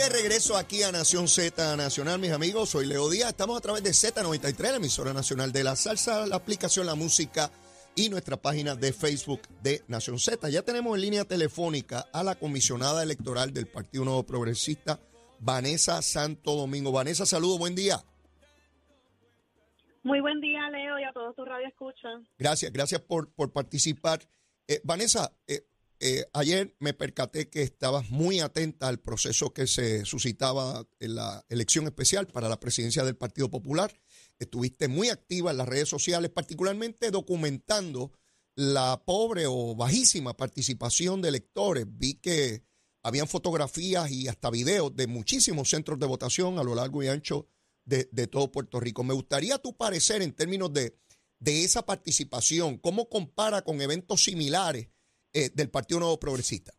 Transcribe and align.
De 0.00 0.08
regreso 0.08 0.56
aquí 0.56 0.82
a 0.82 0.90
Nación 0.90 1.28
Z 1.28 1.76
Nacional, 1.76 2.18
mis 2.18 2.30
amigos, 2.30 2.70
soy 2.70 2.86
Leo 2.86 3.10
Díaz. 3.10 3.32
Estamos 3.32 3.58
a 3.58 3.60
través 3.60 3.82
de 3.82 3.90
Z93, 3.90 4.70
la 4.70 4.76
emisora 4.76 5.12
nacional 5.12 5.52
de 5.52 5.62
la 5.62 5.76
salsa, 5.76 6.26
la 6.26 6.36
aplicación 6.36 6.86
La 6.86 6.94
Música 6.94 7.50
y 7.94 8.08
nuestra 8.08 8.38
página 8.38 8.74
de 8.74 8.94
Facebook 8.94 9.42
de 9.62 9.82
Nación 9.88 10.18
Z. 10.18 10.48
Ya 10.48 10.62
tenemos 10.62 10.94
en 10.94 11.02
línea 11.02 11.26
telefónica 11.26 12.06
a 12.14 12.24
la 12.24 12.34
comisionada 12.34 13.02
electoral 13.02 13.52
del 13.52 13.66
Partido 13.66 14.06
Nuevo 14.06 14.22
Progresista, 14.22 14.98
Vanessa 15.38 16.00
Santo 16.00 16.54
Domingo. 16.54 16.92
Vanessa, 16.92 17.26
saludo, 17.26 17.58
buen 17.58 17.74
día. 17.74 18.02
Muy 20.02 20.20
buen 20.22 20.40
día, 20.40 20.70
Leo, 20.70 20.98
y 20.98 21.04
a 21.04 21.12
todos 21.12 21.36
tus 21.36 21.46
radio 21.46 21.68
escuchan. 21.68 22.26
Gracias, 22.38 22.72
gracias 22.72 23.02
por, 23.02 23.30
por 23.34 23.52
participar. 23.52 24.20
Eh, 24.66 24.80
Vanessa, 24.82 25.30
eh, 25.46 25.66
eh, 26.02 26.24
ayer 26.32 26.74
me 26.78 26.94
percaté 26.94 27.50
que 27.50 27.62
estabas 27.62 28.08
muy 28.08 28.40
atenta 28.40 28.88
al 28.88 29.00
proceso 29.00 29.52
que 29.52 29.66
se 29.66 30.06
suscitaba 30.06 30.88
en 30.98 31.14
la 31.14 31.44
elección 31.50 31.84
especial 31.84 32.26
para 32.26 32.48
la 32.48 32.58
presidencia 32.58 33.04
del 33.04 33.16
Partido 33.16 33.50
Popular. 33.50 33.92
Estuviste 34.38 34.88
muy 34.88 35.10
activa 35.10 35.50
en 35.50 35.58
las 35.58 35.68
redes 35.68 35.90
sociales, 35.90 36.30
particularmente 36.30 37.10
documentando 37.10 38.12
la 38.54 39.02
pobre 39.04 39.44
o 39.46 39.76
bajísima 39.76 40.34
participación 40.34 41.20
de 41.20 41.28
electores. 41.28 41.84
Vi 41.86 42.14
que 42.14 42.64
habían 43.02 43.28
fotografías 43.28 44.10
y 44.10 44.26
hasta 44.26 44.48
videos 44.48 44.96
de 44.96 45.06
muchísimos 45.06 45.68
centros 45.68 45.98
de 45.98 46.06
votación 46.06 46.58
a 46.58 46.62
lo 46.62 46.74
largo 46.74 47.02
y 47.02 47.08
ancho 47.08 47.46
de, 47.84 48.08
de 48.10 48.26
todo 48.26 48.50
Puerto 48.50 48.80
Rico. 48.80 49.04
Me 49.04 49.12
gustaría 49.12 49.58
tu 49.58 49.76
parecer 49.76 50.22
en 50.22 50.32
términos 50.32 50.72
de, 50.72 50.96
de 51.40 51.62
esa 51.62 51.84
participación, 51.84 52.78
cómo 52.78 53.10
compara 53.10 53.60
con 53.60 53.82
eventos 53.82 54.24
similares 54.24 54.88
eh, 55.32 55.50
del 55.54 55.70
Partido 55.70 56.00
Nuevo 56.00 56.18
Progresista. 56.18 56.72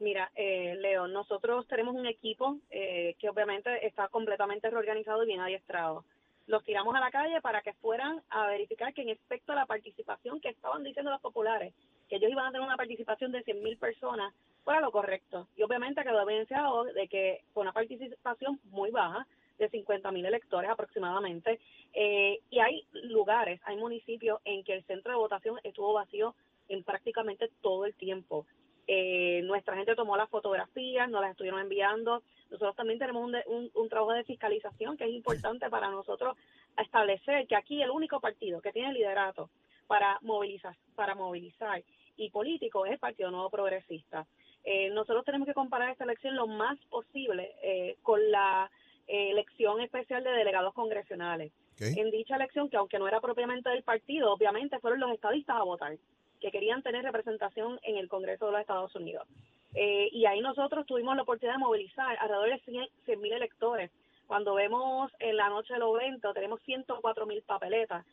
Mira, 0.00 0.30
eh, 0.36 0.76
Leo, 0.76 1.08
nosotros 1.08 1.66
tenemos 1.66 1.94
un 1.96 2.06
equipo 2.06 2.58
eh, 2.70 3.16
que 3.18 3.28
obviamente 3.28 3.84
está 3.86 4.08
completamente 4.08 4.70
reorganizado 4.70 5.24
y 5.24 5.26
bien 5.26 5.40
adiestrado. 5.40 6.04
Los 6.46 6.64
tiramos 6.64 6.94
a 6.94 7.00
la 7.00 7.10
calle 7.10 7.40
para 7.40 7.62
que 7.62 7.72
fueran 7.74 8.22
a 8.30 8.46
verificar 8.46 8.94
que 8.94 9.02
en 9.02 9.10
efecto 9.10 9.54
la 9.54 9.66
participación 9.66 10.40
que 10.40 10.50
estaban 10.50 10.84
diciendo 10.84 11.10
los 11.10 11.20
populares, 11.20 11.74
que 12.08 12.16
ellos 12.16 12.30
iban 12.30 12.46
a 12.46 12.52
tener 12.52 12.66
una 12.66 12.76
participación 12.76 13.32
de 13.32 13.44
100.000 13.44 13.78
personas, 13.78 14.32
fuera 14.64 14.80
lo 14.80 14.92
correcto. 14.92 15.48
Y 15.56 15.62
obviamente 15.62 16.02
quedó 16.02 16.22
evidenciado 16.22 16.84
de 16.84 17.08
que 17.08 17.44
fue 17.52 17.62
una 17.62 17.72
participación 17.72 18.60
muy 18.70 18.90
baja, 18.90 19.26
de 19.58 19.70
50.000 19.70 20.26
electores 20.26 20.70
aproximadamente. 20.70 21.60
Eh, 21.92 22.40
y 22.50 22.58
hay 22.58 22.86
lugares, 22.92 23.60
hay 23.64 23.76
municipios 23.76 24.40
en 24.44 24.64
que 24.64 24.74
el 24.74 24.84
centro 24.84 25.12
de 25.12 25.18
votación 25.18 25.58
estuvo 25.64 25.92
vacío 25.92 26.34
en 26.68 26.82
prácticamente 26.84 27.50
todo 27.60 27.84
el 27.84 27.94
tiempo. 27.94 28.46
Eh, 28.86 29.42
nuestra 29.44 29.76
gente 29.76 29.94
tomó 29.94 30.16
las 30.16 30.30
fotografías, 30.30 31.10
nos 31.10 31.20
las 31.20 31.32
estuvieron 31.32 31.60
enviando. 31.60 32.22
Nosotros 32.50 32.74
también 32.76 32.98
tenemos 32.98 33.22
un, 33.22 33.36
un, 33.46 33.70
un, 33.74 33.88
trabajo 33.88 34.12
de 34.12 34.24
fiscalización 34.24 34.96
que 34.96 35.04
es 35.04 35.10
importante 35.10 35.68
para 35.68 35.90
nosotros 35.90 36.36
establecer 36.78 37.46
que 37.46 37.56
aquí 37.56 37.82
el 37.82 37.90
único 37.90 38.20
partido 38.20 38.62
que 38.62 38.72
tiene 38.72 38.94
liderato 38.94 39.50
para 39.86 40.18
movilizar, 40.22 40.76
para 40.94 41.14
movilizar 41.14 41.82
y 42.16 42.30
político 42.30 42.84
es 42.84 42.92
el 42.92 42.98
Partido 42.98 43.30
Nuevo 43.30 43.50
Progresista. 43.50 44.26
Eh, 44.64 44.90
nosotros 44.90 45.24
tenemos 45.24 45.46
que 45.46 45.54
comparar 45.54 45.90
esta 45.90 46.04
elección 46.04 46.36
lo 46.36 46.46
más 46.46 46.78
posible 46.90 47.54
eh, 47.62 47.96
con 48.02 48.30
la 48.30 48.70
elección 49.08 49.80
especial 49.80 50.22
de 50.22 50.30
delegados 50.30 50.74
congresionales. 50.74 51.52
Okay. 51.74 51.94
En 51.96 52.10
dicha 52.10 52.36
elección, 52.36 52.68
que 52.68 52.76
aunque 52.76 52.98
no 52.98 53.08
era 53.08 53.20
propiamente 53.20 53.70
del 53.70 53.82
partido, 53.82 54.32
obviamente 54.32 54.78
fueron 54.80 55.00
los 55.00 55.12
estadistas 55.12 55.56
a 55.56 55.62
votar 55.62 55.96
que 56.40 56.50
querían 56.50 56.82
tener 56.82 57.04
representación 57.04 57.78
en 57.82 57.96
el 57.96 58.08
Congreso 58.08 58.46
de 58.46 58.52
los 58.52 58.60
Estados 58.60 58.94
Unidos. 58.94 59.26
Eh, 59.74 60.08
y 60.12 60.24
ahí 60.26 60.40
nosotros 60.40 60.86
tuvimos 60.86 61.16
la 61.16 61.22
oportunidad 61.22 61.56
de 61.56 61.64
movilizar 61.64 62.16
alrededor 62.18 62.50
de 62.50 62.88
100 63.04 63.20
mil 63.20 63.32
electores. 63.32 63.90
Cuando 64.26 64.54
vemos 64.54 65.10
en 65.20 65.36
la 65.36 65.48
noche 65.48 65.74
del 65.74 65.82
evento, 65.82 66.32
tenemos 66.32 66.60
104 66.62 67.26
mil 67.26 67.42
papeletas. 67.42 68.04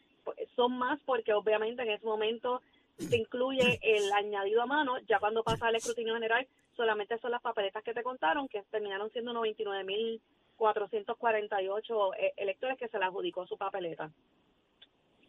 Son 0.56 0.78
más 0.78 1.00
porque 1.06 1.34
obviamente 1.34 1.84
en 1.84 1.92
ese 1.92 2.06
momento 2.06 2.62
se 2.98 3.18
incluye 3.18 3.80
el 3.82 4.12
añadido 4.14 4.62
a 4.62 4.66
mano, 4.66 4.98
ya 5.08 5.20
cuando 5.20 5.44
pasa 5.44 5.70
el 5.70 5.76
escrutinio 5.76 6.14
general, 6.14 6.48
solamente 6.76 7.18
son 7.20 7.32
las 7.32 7.42
papeletas 7.42 7.84
que 7.84 7.94
te 7.94 8.04
contaron, 8.04 8.48
que 8.48 8.64
terminaron 8.72 9.12
siendo 9.12 9.34
99 9.34 9.84
mil 9.84 10.22
448 10.56 12.14
eh, 12.16 12.34
electores 12.38 12.78
que 12.78 12.88
se 12.88 13.00
le 13.00 13.06
adjudicó 13.06 13.46
su 13.48 13.58
papeleta 13.58 14.12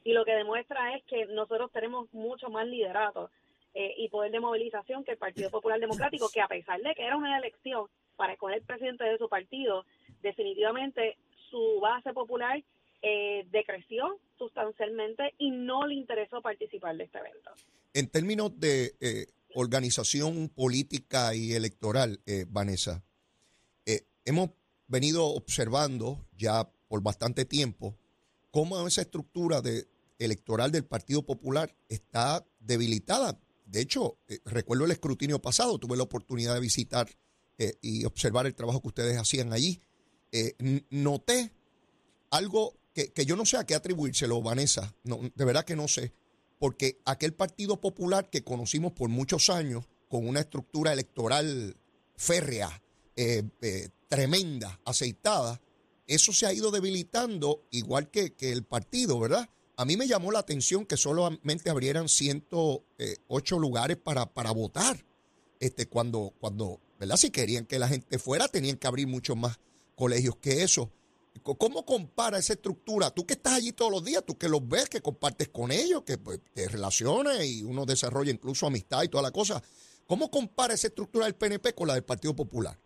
y 0.06 0.12
lo 0.12 0.25
que 0.25 0.37
demuestra 0.37 0.94
es 0.94 1.03
que 1.04 1.26
nosotros 1.26 1.72
tenemos 1.72 2.12
mucho 2.14 2.48
más 2.48 2.64
liderato 2.66 3.28
eh, 3.75 3.92
y 3.98 4.09
poder 4.09 4.31
de 4.31 4.38
movilización 4.38 5.03
que 5.03 5.10
el 5.10 5.19
Partido 5.19 5.50
Popular 5.50 5.81
Democrático, 5.81 6.28
que 6.32 6.41
a 6.41 6.47
pesar 6.47 6.81
de 6.81 6.94
que 6.94 7.04
era 7.04 7.16
una 7.16 7.36
elección 7.36 7.86
para 8.15 8.34
escoger 8.34 8.62
presidente 8.62 9.03
de 9.03 9.19
su 9.19 9.28
partido, 9.28 9.84
definitivamente 10.22 11.19
su 11.50 11.81
base 11.81 12.12
popular 12.12 12.62
eh, 13.03 13.47
decreció 13.50 14.19
sustancialmente 14.38 15.34
y 15.38 15.50
no 15.50 15.86
le 15.86 15.94
interesó 15.94 16.41
participar 16.41 16.97
de 16.97 17.04
este 17.04 17.19
evento. 17.19 17.50
En 17.92 18.09
términos 18.09 18.59
de 18.59 18.94
eh, 19.00 19.26
organización 19.54 20.48
política 20.48 21.34
y 21.34 21.53
electoral, 21.53 22.20
eh, 22.26 22.44
Vanessa, 22.48 23.03
hemos 24.25 24.50
venido 24.88 25.26
observando 25.26 26.26
ya 26.36 26.70
por 26.88 27.02
bastante 27.02 27.44
tiempo 27.44 27.98
cómo 28.50 28.86
esa 28.86 29.02
estructura 29.02 29.62
electoral 30.19 30.72
del 30.72 30.84
Partido 30.84 31.22
Popular 31.24 31.76
está 31.88 32.47
debilitada. 32.58 33.38
De 33.66 33.80
hecho, 33.80 34.19
eh, 34.28 34.38
recuerdo 34.44 34.84
el 34.84 34.92
escrutinio 34.92 35.42
pasado, 35.42 35.78
tuve 35.78 35.97
la 35.97 36.04
oportunidad 36.04 36.54
de 36.54 36.60
visitar 36.60 37.08
eh, 37.58 37.74
y 37.82 38.04
observar 38.04 38.47
el 38.47 38.54
trabajo 38.54 38.80
que 38.80 38.88
ustedes 38.88 39.19
hacían 39.19 39.52
allí. 39.52 39.82
Eh, 40.32 40.54
noté 40.91 41.53
algo 42.30 42.78
que, 42.94 43.12
que, 43.12 43.26
yo 43.26 43.36
no 43.36 43.44
sé 43.44 43.56
a 43.56 43.64
qué 43.64 43.74
atribuírselo, 43.74 44.41
Vanessa, 44.41 44.94
de 45.04 45.44
verdad 45.44 45.64
que 45.64 45.76
no 45.76 45.86
sé, 45.86 46.14
porque 46.58 47.00
aquel 47.04 47.34
Partido 47.34 47.80
Popular 47.80 48.30
que 48.30 48.42
conocimos 48.42 48.92
por 48.92 49.10
muchos 49.10 49.50
años, 49.50 49.84
con 50.08 50.26
una 50.26 50.41
estructura 50.41 50.92
electoral 50.92 51.76
férrea, 52.16 52.82
tremenda, 54.08 54.80
aceitada, 54.84 55.60
eso 56.06 56.32
se 56.32 56.46
ha 56.46 56.52
ido 56.52 56.70
debilitando 56.70 57.64
igual 57.70 58.10
que, 58.10 58.34
que 58.34 58.52
el 58.52 58.64
partido, 58.64 59.18
¿verdad? 59.18 59.48
A 59.76 59.84
mí 59.84 59.96
me 59.96 60.06
llamó 60.06 60.32
la 60.32 60.38
atención 60.38 60.86
que 60.86 60.96
solamente 60.96 61.68
abrieran 61.68 62.08
108 62.08 63.58
lugares 63.58 63.96
para, 63.98 64.32
para 64.32 64.50
votar. 64.52 65.04
Este, 65.60 65.86
cuando, 65.86 66.32
cuando, 66.38 66.80
¿verdad? 66.98 67.16
Si 67.16 67.30
querían 67.30 67.66
que 67.66 67.78
la 67.78 67.88
gente 67.88 68.18
fuera, 68.18 68.48
tenían 68.48 68.76
que 68.76 68.86
abrir 68.86 69.06
muchos 69.06 69.36
más 69.36 69.58
colegios 69.94 70.36
que 70.36 70.62
eso. 70.62 70.90
¿Cómo 71.42 71.84
compara 71.84 72.38
esa 72.38 72.54
estructura? 72.54 73.10
Tú 73.10 73.26
que 73.26 73.34
estás 73.34 73.54
allí 73.54 73.72
todos 73.72 73.90
los 73.90 74.02
días, 74.02 74.24
tú 74.26 74.38
que 74.38 74.48
los 74.48 74.66
ves, 74.66 74.88
que 74.88 75.02
compartes 75.02 75.48
con 75.48 75.70
ellos, 75.70 76.02
que 76.02 76.16
pues, 76.16 76.40
te 76.54 76.68
relaciones 76.68 77.44
y 77.44 77.62
uno 77.62 77.84
desarrolla 77.84 78.30
incluso 78.30 78.66
amistad 78.66 79.02
y 79.02 79.08
toda 79.08 79.22
la 79.22 79.30
cosa. 79.30 79.62
¿Cómo 80.06 80.30
compara 80.30 80.72
esa 80.72 80.86
estructura 80.86 81.26
del 81.26 81.34
PNP 81.34 81.74
con 81.74 81.88
la 81.88 81.94
del 81.94 82.04
Partido 82.04 82.34
Popular? 82.34 82.78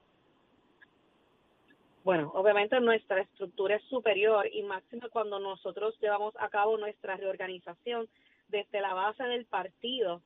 Bueno, 2.02 2.30
obviamente 2.34 2.80
nuestra 2.80 3.20
estructura 3.20 3.76
es 3.76 3.82
superior 3.84 4.48
y 4.50 4.62
máximo 4.62 5.08
cuando 5.10 5.38
nosotros 5.38 5.98
llevamos 6.00 6.34
a 6.38 6.48
cabo 6.48 6.78
nuestra 6.78 7.16
reorganización 7.16 8.08
desde 8.48 8.80
la 8.80 8.94
base 8.94 9.22
del 9.24 9.44
partido 9.44 10.22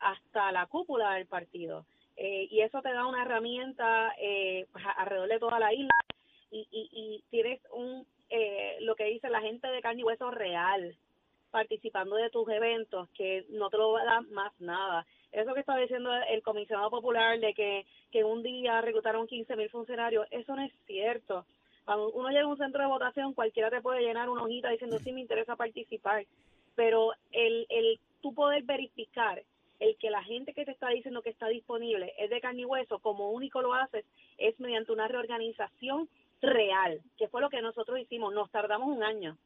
hasta 0.00 0.52
la 0.52 0.66
cúpula 0.66 1.14
del 1.14 1.26
partido. 1.26 1.86
Eh, 2.16 2.46
y 2.50 2.60
eso 2.60 2.80
te 2.82 2.92
da 2.92 3.06
una 3.06 3.22
herramienta 3.22 4.14
eh, 4.18 4.66
alrededor 4.96 5.28
de 5.28 5.38
toda 5.38 5.58
la 5.58 5.72
isla 5.72 5.90
y, 6.50 6.68
y, 6.70 7.24
tienes 7.30 7.60
un 7.72 8.06
eh, 8.30 8.76
lo 8.80 8.94
que 8.94 9.04
dice 9.04 9.28
la 9.28 9.40
gente 9.40 9.66
de 9.66 9.80
carne 9.80 10.02
y 10.02 10.04
hueso 10.04 10.30
real 10.30 10.96
participando 11.50 12.16
de 12.16 12.30
tus 12.30 12.48
eventos 12.48 13.08
que 13.10 13.46
no 13.48 13.70
te 13.70 13.78
lo 13.78 13.92
va 13.92 14.02
a 14.02 14.04
dar 14.04 14.22
más 14.28 14.52
nada. 14.60 15.06
Eso 15.34 15.52
que 15.52 15.60
está 15.60 15.76
diciendo 15.76 16.10
el 16.30 16.42
comisionado 16.42 16.90
popular 16.90 17.40
de 17.40 17.54
que, 17.54 17.86
que 18.12 18.22
un 18.22 18.42
día 18.42 18.80
reclutaron 18.80 19.26
15 19.26 19.56
mil 19.56 19.68
funcionarios, 19.68 20.26
eso 20.30 20.54
no 20.54 20.62
es 20.62 20.72
cierto. 20.86 21.44
Cuando 21.84 22.10
uno 22.12 22.28
llega 22.28 22.44
a 22.44 22.48
un 22.48 22.56
centro 22.56 22.80
de 22.82 22.88
votación, 22.88 23.34
cualquiera 23.34 23.68
te 23.68 23.82
puede 23.82 24.02
llenar 24.02 24.30
una 24.30 24.44
hojita 24.44 24.70
diciendo 24.70 24.98
sí 25.00 25.12
me 25.12 25.20
interesa 25.20 25.56
participar, 25.56 26.24
pero 26.76 27.12
el, 27.32 27.66
el 27.68 27.98
tú 28.22 28.32
poder 28.32 28.62
verificar 28.62 29.42
el 29.80 29.96
que 29.96 30.10
la 30.10 30.22
gente 30.22 30.54
que 30.54 30.64
te 30.64 30.70
está 30.70 30.88
diciendo 30.88 31.20
que 31.20 31.30
está 31.30 31.48
disponible 31.48 32.14
es 32.16 32.30
de 32.30 32.40
carne 32.40 32.62
y 32.62 32.64
hueso, 32.64 33.00
como 33.00 33.30
único 33.30 33.60
lo 33.60 33.74
haces 33.74 34.04
es 34.38 34.58
mediante 34.60 34.92
una 34.92 35.08
reorganización 35.08 36.08
real, 36.40 37.00
que 37.18 37.28
fue 37.28 37.40
lo 37.40 37.50
que 37.50 37.60
nosotros 37.60 37.98
hicimos. 37.98 38.32
Nos 38.32 38.50
tardamos 38.50 38.88
un 38.88 39.02
año 39.02 39.36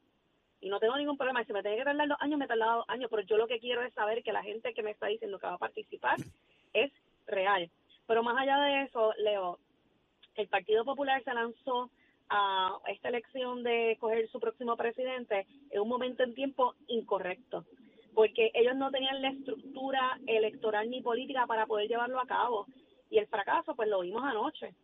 y 0.60 0.68
no 0.68 0.80
tengo 0.80 0.96
ningún 0.96 1.16
problema. 1.16 1.44
Si 1.44 1.52
me 1.52 1.62
tenía 1.62 1.78
que 1.78 1.84
tardar 1.84 2.08
dos 2.08 2.18
años, 2.20 2.38
me 2.38 2.44
he 2.44 2.48
tardado 2.48 2.78
dos 2.78 2.88
años, 2.88 3.08
pero 3.10 3.22
yo 3.22 3.36
lo 3.36 3.46
que 3.46 3.60
quiero 3.60 3.82
es 3.82 3.92
saber 3.94 4.22
que 4.22 4.32
la 4.32 4.42
gente 4.42 4.74
que 4.74 4.82
me 4.82 4.90
está 4.90 5.06
diciendo 5.06 5.38
que 5.38 5.46
va 5.46 5.54
a 5.54 5.58
participar 5.58 6.16
es 6.72 6.92
real. 7.26 7.70
Pero 8.06 8.22
más 8.22 8.36
allá 8.38 8.58
de 8.60 8.82
eso, 8.82 9.12
Leo, 9.18 9.58
el 10.34 10.48
Partido 10.48 10.84
Popular 10.84 11.22
se 11.24 11.34
lanzó 11.34 11.90
a 12.30 12.78
esta 12.86 13.08
elección 13.08 13.62
de 13.62 13.92
escoger 13.92 14.28
su 14.30 14.40
próximo 14.40 14.76
presidente 14.76 15.46
en 15.70 15.80
un 15.80 15.88
momento 15.88 16.22
en 16.22 16.34
tiempo 16.34 16.74
incorrecto, 16.86 17.64
porque 18.14 18.50
ellos 18.54 18.76
no 18.76 18.90
tenían 18.90 19.22
la 19.22 19.30
estructura 19.30 20.18
electoral 20.26 20.90
ni 20.90 21.00
política 21.00 21.46
para 21.46 21.66
poder 21.66 21.88
llevarlo 21.88 22.20
a 22.20 22.26
cabo. 22.26 22.66
Y 23.10 23.18
el 23.18 23.26
fracaso, 23.26 23.74
pues 23.74 23.88
lo 23.88 24.00
vimos 24.00 24.22
anoche. 24.24 24.74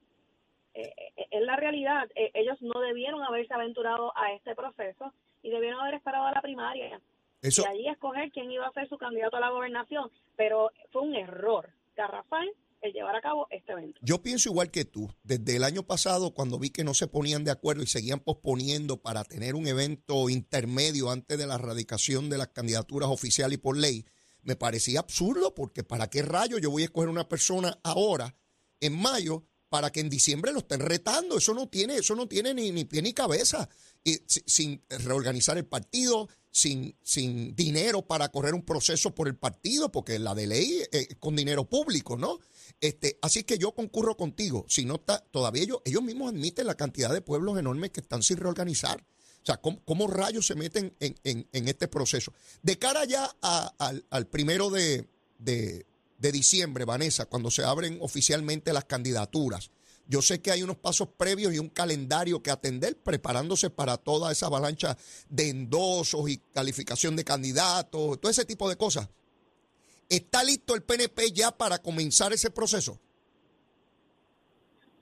Eh, 0.73 0.93
eh, 1.17 1.27
es 1.31 1.43
la 1.43 1.57
realidad. 1.57 2.09
Eh, 2.15 2.31
ellos 2.35 2.61
no 2.63 2.81
debieron 2.81 3.23
haberse 3.23 3.53
aventurado 3.53 4.13
a 4.17 4.33
este 4.33 4.55
proceso 4.55 5.13
y 5.45 5.51
debieron 5.51 5.81
haber 5.81 5.95
esperado 5.95 6.25
a 6.27 6.33
la 6.33 6.41
primaria. 6.41 7.01
Y 7.43 7.67
allí 7.67 7.89
escoger 7.89 8.33
quién 8.33 8.51
iba 8.51 8.67
a 8.67 8.73
ser 8.73 8.89
su 8.89 8.97
candidato 8.97 9.37
a 9.37 9.41
la 9.41 9.51
gobernación. 9.51 10.11
Pero 10.37 10.71
fue 10.91 11.03
un 11.03 11.15
error 11.15 11.69
garrafal 11.95 12.51
el 12.81 12.93
llevar 12.95 13.15
a 13.15 13.21
cabo 13.21 13.47
este 13.51 13.73
evento. 13.73 14.01
Yo 14.03 14.23
pienso 14.23 14.49
igual 14.49 14.71
que 14.71 14.87
tú. 14.87 15.11
Desde 15.23 15.57
el 15.57 15.65
año 15.65 15.83
pasado, 15.83 16.33
cuando 16.33 16.59
vi 16.59 16.71
que 16.71 16.83
no 16.83 16.95
se 16.95 17.09
ponían 17.09 17.45
de 17.45 17.51
acuerdo 17.51 17.83
y 17.83 17.87
seguían 17.87 18.21
posponiendo 18.21 19.03
para 19.03 19.23
tener 19.25 19.55
un 19.55 19.67
evento 19.67 20.31
intermedio 20.31 21.11
antes 21.11 21.37
de 21.37 21.47
la 21.47 21.57
erradicación 21.57 22.31
de 22.31 22.39
las 22.39 22.49
candidaturas 22.49 23.11
oficiales 23.11 23.59
y 23.59 23.61
por 23.61 23.77
ley, 23.77 24.07
me 24.43 24.57
parecía 24.57 25.01
absurdo 25.01 25.55
porque 25.55 25.85
¿para 25.85 26.09
qué 26.09 26.23
rayo 26.23 26.59
yo 26.59 26.71
voy 26.71 26.83
a 26.83 26.87
escoger 26.87 27.11
una 27.11 27.29
persona 27.29 27.79
ahora, 27.83 28.35
en 28.81 28.99
mayo, 28.99 29.45
para 29.75 29.91
que 29.91 29.99
en 29.99 30.09
diciembre 30.09 30.53
lo 30.53 30.61
estén 30.61 30.79
retando? 30.79 31.37
Eso 31.37 31.53
no 31.53 31.69
tiene, 31.69 31.97
eso 31.97 32.15
no 32.15 32.29
tiene 32.29 32.55
ni, 32.55 32.71
ni 32.71 32.85
pie 32.85 33.03
ni 33.03 33.13
cabeza. 33.13 33.69
Y, 34.05 34.21
sin 34.29 34.81
reorganizar 34.89 35.59
el 35.59 35.67
partido, 35.67 36.29
sin, 36.49 36.97
sin 37.03 37.57
dinero 37.57 38.07
para 38.07 38.29
correr 38.29 38.55
un 38.55 38.65
proceso 38.65 39.17
por 39.17 39.27
el 39.27 39.35
partido, 39.35 39.91
porque 39.91 40.21
la 40.21 40.33
de 40.33 40.47
ley 40.47 40.81
es 40.93 41.17
con 41.19 41.35
dinero 41.35 41.69
público, 41.69 42.17
¿no? 42.17 42.39
Este, 42.81 43.19
así 43.21 43.43
que 43.43 43.59
yo 43.59 43.73
concurro 43.73 44.17
contigo. 44.17 44.65
Si 44.69 44.85
no 44.85 44.95
está, 44.95 45.19
todavía 45.19 45.65
ellos, 45.65 45.79
ellos 45.85 46.05
mismos 46.05 46.33
admiten 46.33 46.69
la 46.69 46.77
cantidad 46.77 47.13
de 47.13 47.21
pueblos 47.21 47.59
enormes 47.59 47.91
que 47.91 47.99
están 47.99 48.23
sin 48.23 48.37
reorganizar. 48.37 49.05
O 49.43 49.45
sea, 49.45 49.57
¿cómo, 49.57 50.07
rayos 50.07 50.47
se 50.47 50.55
meten 50.55 50.95
en, 51.01 51.69
este 51.69 51.89
proceso? 51.89 52.33
De 52.63 52.79
cara 52.79 53.07
ya 53.07 53.25
al, 53.41 54.27
primero 54.29 54.71
de, 54.71 55.09
de, 55.41 55.85
diciembre, 56.33 56.85
Vanessa, 56.85 57.27
cuando 57.27 57.51
se 57.51 57.65
abren 57.65 57.99
oficialmente 58.01 58.73
las 58.73 58.85
candidaturas, 58.85 59.71
yo 60.07 60.21
sé 60.21 60.43
que 60.43 60.51
hay 60.51 60.63
unos 60.63 60.77
pasos 60.77 61.09
previos 61.09 61.55
y 61.55 61.59
un 61.59 61.71
calendario 61.71 62.43
que 62.43 62.51
atender 62.51 62.97
preparándose 63.03 63.71
para 63.71 63.97
toda 63.97 64.31
esa 64.31 64.47
avalancha 64.47 64.97
de 65.29 65.49
endosos 65.49 66.29
y 66.29 66.39
calificación 66.53 67.17
de 67.17 67.25
candidatos, 67.25 68.21
todo 68.21 68.31
ese 68.31 68.45
tipo 68.45 68.69
de 68.69 68.77
cosas. 68.77 69.09
¿Está 70.11 70.45
listo 70.45 70.75
el 70.75 70.83
PNP 70.83 71.33
ya 71.33 71.51
para 71.51 71.79
comenzar 71.79 72.33
ese 72.33 72.51
proceso? 72.51 72.99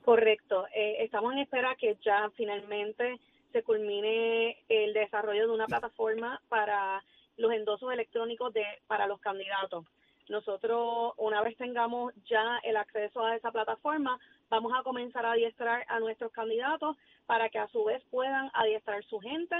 Correcto. 0.05 0.65
Eh, 0.73 1.03
estamos 1.03 1.33
en 1.33 1.39
espera 1.39 1.75
que 1.79 1.97
ya 2.03 2.29
finalmente 2.35 3.19
se 3.51 3.63
culmine 3.63 4.57
el 4.69 4.93
desarrollo 4.93 5.47
de 5.47 5.53
una 5.53 5.67
plataforma 5.67 6.41
para 6.47 7.03
los 7.37 7.51
endosos 7.51 7.91
electrónicos 7.91 8.53
de 8.53 8.63
para 8.87 9.07
los 9.07 9.19
candidatos. 9.19 9.85
Nosotros, 10.29 11.13
una 11.17 11.41
vez 11.41 11.57
tengamos 11.57 12.13
ya 12.25 12.59
el 12.63 12.77
acceso 12.77 13.25
a 13.25 13.35
esa 13.35 13.51
plataforma, 13.51 14.19
vamos 14.49 14.71
a 14.77 14.83
comenzar 14.83 15.25
a 15.25 15.33
adiestrar 15.33 15.85
a 15.89 15.99
nuestros 15.99 16.31
candidatos 16.31 16.95
para 17.25 17.49
que 17.49 17.59
a 17.59 17.67
su 17.67 17.83
vez 17.83 18.01
puedan 18.09 18.49
adiestrar 18.53 19.03
su 19.05 19.19
gente 19.19 19.55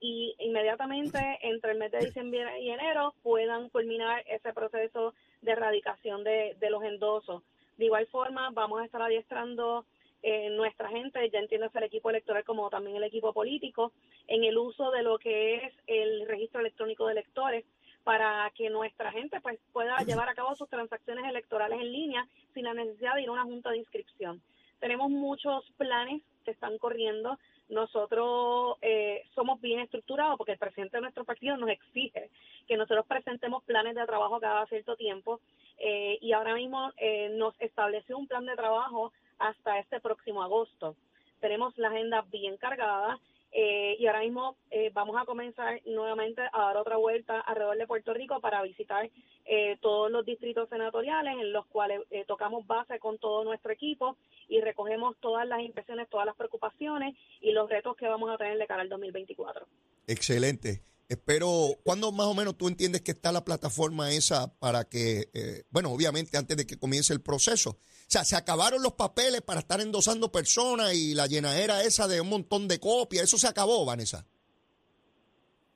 y 0.00 0.34
inmediatamente 0.38 1.18
entre 1.42 1.72
el 1.72 1.78
mes 1.78 1.92
de 1.92 1.98
diciembre 1.98 2.60
y 2.60 2.70
enero 2.70 3.14
puedan 3.22 3.68
culminar 3.68 4.24
ese 4.28 4.52
proceso 4.52 5.14
de 5.42 5.52
erradicación 5.52 6.24
de, 6.24 6.56
los 6.68 6.82
endosos. 6.82 7.42
De 7.76 7.86
igual 7.86 8.06
forma, 8.08 8.50
vamos 8.50 8.80
a 8.80 8.84
estar 8.84 9.02
adiestrando 9.02 9.84
eh, 10.22 10.50
nuestra 10.50 10.88
gente, 10.88 11.30
ya 11.30 11.38
entiendes 11.38 11.74
el 11.74 11.84
equipo 11.84 12.10
electoral 12.10 12.44
como 12.44 12.70
también 12.70 12.96
el 12.96 13.04
equipo 13.04 13.32
político, 13.32 13.92
en 14.26 14.42
el 14.44 14.58
uso 14.58 14.90
de 14.90 15.02
lo 15.02 15.18
que 15.18 15.56
es 15.56 15.72
el 15.86 16.26
registro 16.26 16.60
electrónico 16.60 17.06
de 17.06 17.12
electores 17.12 17.64
para 18.08 18.50
que 18.56 18.70
nuestra 18.70 19.12
gente 19.12 19.38
pues 19.42 19.58
pueda 19.70 19.98
llevar 20.06 20.30
a 20.30 20.34
cabo 20.34 20.56
sus 20.56 20.70
transacciones 20.70 21.26
electorales 21.26 21.78
en 21.78 21.92
línea 21.92 22.26
sin 22.54 22.64
la 22.64 22.72
necesidad 22.72 23.14
de 23.14 23.20
ir 23.20 23.28
a 23.28 23.32
una 23.32 23.42
junta 23.42 23.68
de 23.68 23.76
inscripción. 23.76 24.40
Tenemos 24.80 25.10
muchos 25.10 25.70
planes 25.76 26.22
que 26.42 26.52
están 26.52 26.78
corriendo 26.78 27.38
nosotros 27.68 28.78
eh, 28.80 29.24
somos 29.34 29.60
bien 29.60 29.80
estructurados 29.80 30.38
porque 30.38 30.52
el 30.52 30.58
presidente 30.58 30.96
de 30.96 31.02
nuestro 31.02 31.26
partido 31.26 31.58
nos 31.58 31.68
exige 31.68 32.30
que 32.66 32.78
nosotros 32.78 33.04
presentemos 33.06 33.62
planes 33.64 33.94
de 33.94 34.06
trabajo 34.06 34.40
cada 34.40 34.64
cierto 34.68 34.96
tiempo 34.96 35.38
eh, 35.76 36.16
y 36.22 36.32
ahora 36.32 36.54
mismo 36.54 36.90
eh, 36.96 37.28
nos 37.34 37.54
estableció 37.60 38.16
un 38.16 38.26
plan 38.26 38.46
de 38.46 38.56
trabajo 38.56 39.12
hasta 39.38 39.80
este 39.80 40.00
próximo 40.00 40.42
agosto. 40.42 40.96
Tenemos 41.40 41.76
la 41.76 41.88
agenda 41.88 42.24
bien 42.32 42.56
cargada 42.56 43.20
eh, 43.60 43.96
y 43.98 44.06
ahora 44.06 44.20
mismo 44.20 44.56
eh, 44.70 44.92
vamos 44.94 45.16
a 45.20 45.24
comenzar 45.24 45.80
nuevamente 45.84 46.40
a 46.40 46.60
dar 46.60 46.76
otra 46.76 46.96
vuelta 46.96 47.40
alrededor 47.40 47.76
de 47.76 47.88
Puerto 47.88 48.14
Rico 48.14 48.40
para 48.40 48.62
visitar 48.62 49.10
eh, 49.46 49.76
todos 49.80 50.12
los 50.12 50.24
distritos 50.24 50.68
senatoriales 50.68 51.34
en 51.40 51.52
los 51.52 51.66
cuales 51.66 52.02
tocamos 52.28 52.64
base 52.68 53.00
con 53.00 53.18
todo 53.18 53.42
nuestro 53.42 53.72
equipo 53.72 54.16
y 54.46 54.60
recogemos 54.60 55.16
todas 55.18 55.44
las 55.48 55.60
impresiones, 55.62 56.08
todas 56.08 56.26
las 56.26 56.36
preocupaciones 56.36 57.16
y 57.40 57.50
los 57.50 57.68
retos 57.68 57.96
que 57.96 58.06
vamos 58.06 58.30
a 58.30 58.36
tener 58.36 58.58
de 58.58 58.66
cara 58.68 58.82
al 58.82 58.88
2024. 58.88 59.66
Excelente. 60.06 60.82
Espero, 61.08 61.70
¿cuándo 61.84 62.12
más 62.12 62.26
o 62.26 62.34
menos 62.34 62.58
tú 62.58 62.68
entiendes 62.68 63.00
que 63.00 63.12
está 63.12 63.32
la 63.32 63.42
plataforma 63.42 64.10
esa 64.10 64.52
para 64.58 64.84
que, 64.84 65.30
eh, 65.32 65.64
bueno, 65.70 65.90
obviamente 65.90 66.36
antes 66.36 66.54
de 66.54 66.66
que 66.66 66.78
comience 66.78 67.14
el 67.14 67.22
proceso? 67.22 67.70
O 67.70 68.10
sea, 68.10 68.24
se 68.24 68.36
acabaron 68.36 68.82
los 68.82 68.92
papeles 68.92 69.40
para 69.40 69.60
estar 69.60 69.80
endosando 69.80 70.30
personas 70.30 70.92
y 70.94 71.14
la 71.14 71.26
llenadera 71.26 71.82
esa 71.82 72.08
de 72.08 72.20
un 72.20 72.28
montón 72.28 72.68
de 72.68 72.78
copias, 72.78 73.24
eso 73.24 73.38
se 73.38 73.48
acabó, 73.48 73.86
Vanessa. 73.86 74.26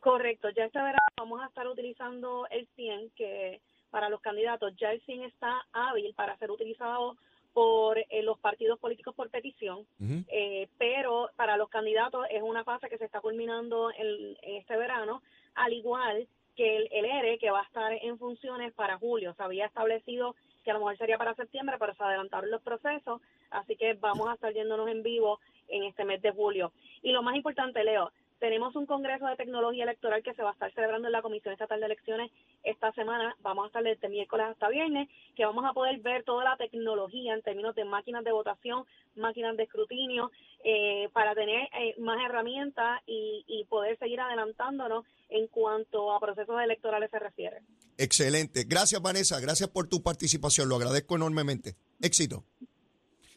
Correcto, 0.00 0.50
ya 0.50 0.64
este 0.64 0.78
verano 0.78 0.98
vamos 1.16 1.40
a 1.40 1.46
estar 1.46 1.66
utilizando 1.66 2.46
el 2.50 2.68
100, 2.76 3.10
que 3.16 3.62
para 3.90 4.10
los 4.10 4.20
candidatos 4.20 4.74
ya 4.78 4.90
el 4.90 5.00
100 5.06 5.22
está 5.24 5.62
hábil 5.72 6.12
para 6.14 6.36
ser 6.38 6.50
utilizado 6.50 7.16
por 7.52 7.98
eh, 7.98 8.22
los 8.22 8.38
partidos 8.38 8.78
políticos 8.78 9.14
por 9.14 9.30
petición, 9.30 9.86
eh, 10.28 10.68
pero 10.78 11.30
para 11.36 11.56
los 11.56 11.68
candidatos 11.68 12.26
es 12.30 12.42
una 12.42 12.64
fase 12.64 12.88
que 12.88 12.98
se 12.98 13.04
está 13.04 13.20
culminando 13.20 13.90
en, 13.90 14.36
este 14.42 14.76
verano, 14.76 15.22
al 15.54 15.72
igual 15.72 16.26
que 16.56 16.76
el, 16.76 16.88
el, 16.92 17.04
ERE 17.04 17.38
que 17.38 17.50
va 17.50 17.60
a 17.60 17.64
estar 17.64 17.92
en 17.92 18.18
funciones 18.18 18.72
para 18.72 18.98
julio. 18.98 19.34
Se 19.34 19.42
había 19.42 19.66
establecido 19.66 20.34
que 20.64 20.70
a 20.70 20.74
lo 20.74 20.80
mejor 20.80 20.96
sería 20.96 21.18
para 21.18 21.34
septiembre, 21.34 21.76
pero 21.78 21.94
se 21.94 22.02
adelantaron 22.02 22.50
los 22.50 22.62
procesos, 22.62 23.20
así 23.50 23.76
que 23.76 23.94
vamos 23.94 24.28
a 24.28 24.34
estar 24.34 24.52
yéndonos 24.52 24.88
en 24.88 25.02
vivo 25.02 25.40
en 25.68 25.84
este 25.84 26.04
mes 26.04 26.22
de 26.22 26.30
julio. 26.30 26.72
Y 27.02 27.12
lo 27.12 27.22
más 27.22 27.36
importante, 27.36 27.84
Leo, 27.84 28.12
tenemos 28.42 28.74
un 28.74 28.86
Congreso 28.86 29.24
de 29.26 29.36
Tecnología 29.36 29.84
Electoral 29.84 30.20
que 30.24 30.34
se 30.34 30.42
va 30.42 30.50
a 30.50 30.52
estar 30.54 30.74
celebrando 30.74 31.06
en 31.06 31.12
la 31.12 31.22
Comisión 31.22 31.52
Estatal 31.52 31.78
de 31.78 31.86
Elecciones 31.86 32.28
esta 32.64 32.90
semana. 32.90 33.36
Vamos 33.40 33.62
a 33.62 33.66
estar 33.68 33.84
desde 33.84 34.08
miércoles 34.08 34.46
hasta 34.50 34.68
viernes, 34.68 35.08
que 35.36 35.44
vamos 35.44 35.64
a 35.64 35.72
poder 35.72 36.00
ver 36.00 36.24
toda 36.24 36.42
la 36.42 36.56
tecnología 36.56 37.34
en 37.34 37.42
términos 37.42 37.76
de 37.76 37.84
máquinas 37.84 38.24
de 38.24 38.32
votación, 38.32 38.84
máquinas 39.14 39.56
de 39.56 39.62
escrutinio, 39.62 40.32
eh, 40.64 41.08
para 41.12 41.36
tener 41.36 41.68
eh, 41.80 41.94
más 41.98 42.18
herramientas 42.20 43.00
y, 43.06 43.44
y 43.46 43.64
poder 43.66 43.96
seguir 44.00 44.18
adelantándonos 44.18 45.04
en 45.28 45.46
cuanto 45.46 46.12
a 46.12 46.18
procesos 46.18 46.60
electorales 46.60 47.12
se 47.12 47.20
refiere. 47.20 47.58
Excelente. 47.96 48.64
Gracias, 48.66 49.00
Vanessa. 49.00 49.38
Gracias 49.38 49.70
por 49.70 49.88
tu 49.88 50.02
participación. 50.02 50.68
Lo 50.68 50.74
agradezco 50.74 51.14
enormemente. 51.14 51.76
Éxito. 52.00 52.42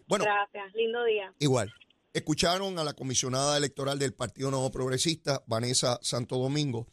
Bueno. 0.08 0.26
Gracias. 0.26 0.74
Lindo 0.74 1.04
día. 1.04 1.32
Igual. 1.38 1.72
Escucharon 2.16 2.80
a 2.80 2.86
la 2.86 2.94
comisionada 2.94 3.58
electoral 3.58 4.00
del 4.00 4.14
Partido 4.14 4.50
Nuevo 4.50 4.72
Progresista, 4.72 5.44
Vanessa 5.48 6.00
Santo 6.02 6.38
Domingo. 6.38 6.88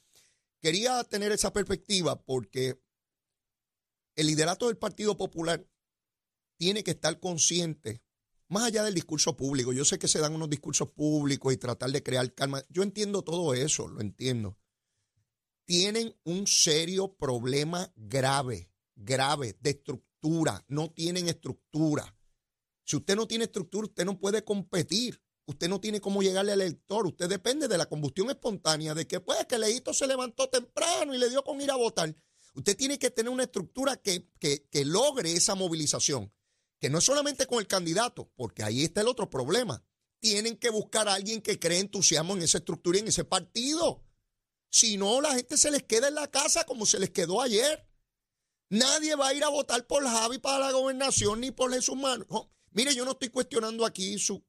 Quería 0.60 1.04
tener 1.04 1.30
esa 1.30 1.52
perspectiva 1.52 2.20
porque 2.24 2.82
el 4.16 4.26
liderato 4.26 4.66
del 4.66 4.78
Partido 4.78 5.16
Popular 5.16 5.64
tiene 6.56 6.82
que 6.82 6.90
estar 6.90 7.20
consciente, 7.20 8.02
más 8.48 8.64
allá 8.64 8.82
del 8.82 8.94
discurso 8.94 9.36
público. 9.36 9.72
Yo 9.72 9.84
sé 9.84 9.96
que 9.96 10.08
se 10.08 10.18
dan 10.18 10.34
unos 10.34 10.50
discursos 10.50 10.88
públicos 10.90 11.52
y 11.52 11.56
tratar 11.56 11.92
de 11.92 12.02
crear 12.02 12.34
calma. 12.34 12.64
Yo 12.68 12.82
entiendo 12.82 13.22
todo 13.22 13.54
eso, 13.54 13.86
lo 13.86 14.00
entiendo. 14.00 14.58
Tienen 15.66 16.18
un 16.24 16.48
serio 16.48 17.14
problema 17.14 17.92
grave, 17.94 18.72
grave, 18.96 19.56
de 19.60 19.70
estructura. 19.70 20.64
No 20.66 20.90
tienen 20.90 21.28
estructura. 21.28 22.12
Si 22.84 22.96
usted 22.96 23.16
no 23.16 23.26
tiene 23.26 23.44
estructura, 23.44 23.86
usted 23.86 24.04
no 24.04 24.18
puede 24.18 24.44
competir. 24.44 25.22
Usted 25.44 25.68
no 25.68 25.80
tiene 25.80 26.00
cómo 26.00 26.22
llegarle 26.22 26.52
al 26.52 26.60
elector. 26.60 27.06
Usted 27.06 27.28
depende 27.28 27.68
de 27.68 27.78
la 27.78 27.86
combustión 27.86 28.30
espontánea, 28.30 28.94
de 28.94 29.06
que 29.06 29.20
pues 29.20 29.44
que 29.46 29.58
Leito 29.58 29.92
se 29.92 30.06
levantó 30.06 30.48
temprano 30.48 31.14
y 31.14 31.18
le 31.18 31.28
dio 31.28 31.42
con 31.42 31.60
ir 31.60 31.70
a 31.70 31.76
votar. 31.76 32.14
Usted 32.54 32.76
tiene 32.76 32.98
que 32.98 33.10
tener 33.10 33.32
una 33.32 33.44
estructura 33.44 33.96
que, 33.96 34.28
que, 34.38 34.68
que 34.70 34.84
logre 34.84 35.32
esa 35.32 35.54
movilización. 35.54 36.32
Que 36.78 36.90
no 36.90 36.98
es 36.98 37.04
solamente 37.04 37.46
con 37.46 37.58
el 37.58 37.66
candidato, 37.66 38.30
porque 38.36 38.62
ahí 38.62 38.82
está 38.82 39.00
el 39.00 39.08
otro 39.08 39.30
problema. 39.30 39.84
tienen 40.22 40.56
que 40.56 40.70
buscar 40.70 41.08
a 41.08 41.14
alguien 41.14 41.42
que 41.42 41.58
cree 41.58 41.80
entusiasmo 41.80 42.34
en 42.34 42.42
esa 42.42 42.58
estructura 42.58 42.98
y 42.98 43.00
en 43.00 43.08
ese 43.08 43.24
partido. 43.24 44.04
Si 44.70 44.96
no, 44.96 45.20
la 45.20 45.34
gente 45.34 45.56
se 45.56 45.70
les 45.70 45.82
queda 45.82 46.08
en 46.08 46.14
la 46.14 46.30
casa 46.30 46.64
como 46.64 46.86
se 46.86 47.00
les 47.00 47.10
quedó 47.10 47.42
ayer. 47.42 47.88
Nadie 48.70 49.16
va 49.16 49.28
a 49.28 49.34
ir 49.34 49.42
a 49.42 49.48
votar 49.48 49.86
por 49.86 50.04
Javi 50.04 50.38
para 50.38 50.60
la 50.60 50.72
gobernación 50.72 51.40
ni 51.40 51.50
por 51.50 51.74
Jesús 51.74 51.96
Manuel. 51.96 52.26
Mire, 52.72 52.94
yo 52.94 53.04
no 53.04 53.12
estoy 53.12 53.28
cuestionando 53.28 53.86
aquí 53.86 54.18
su, 54.18 54.44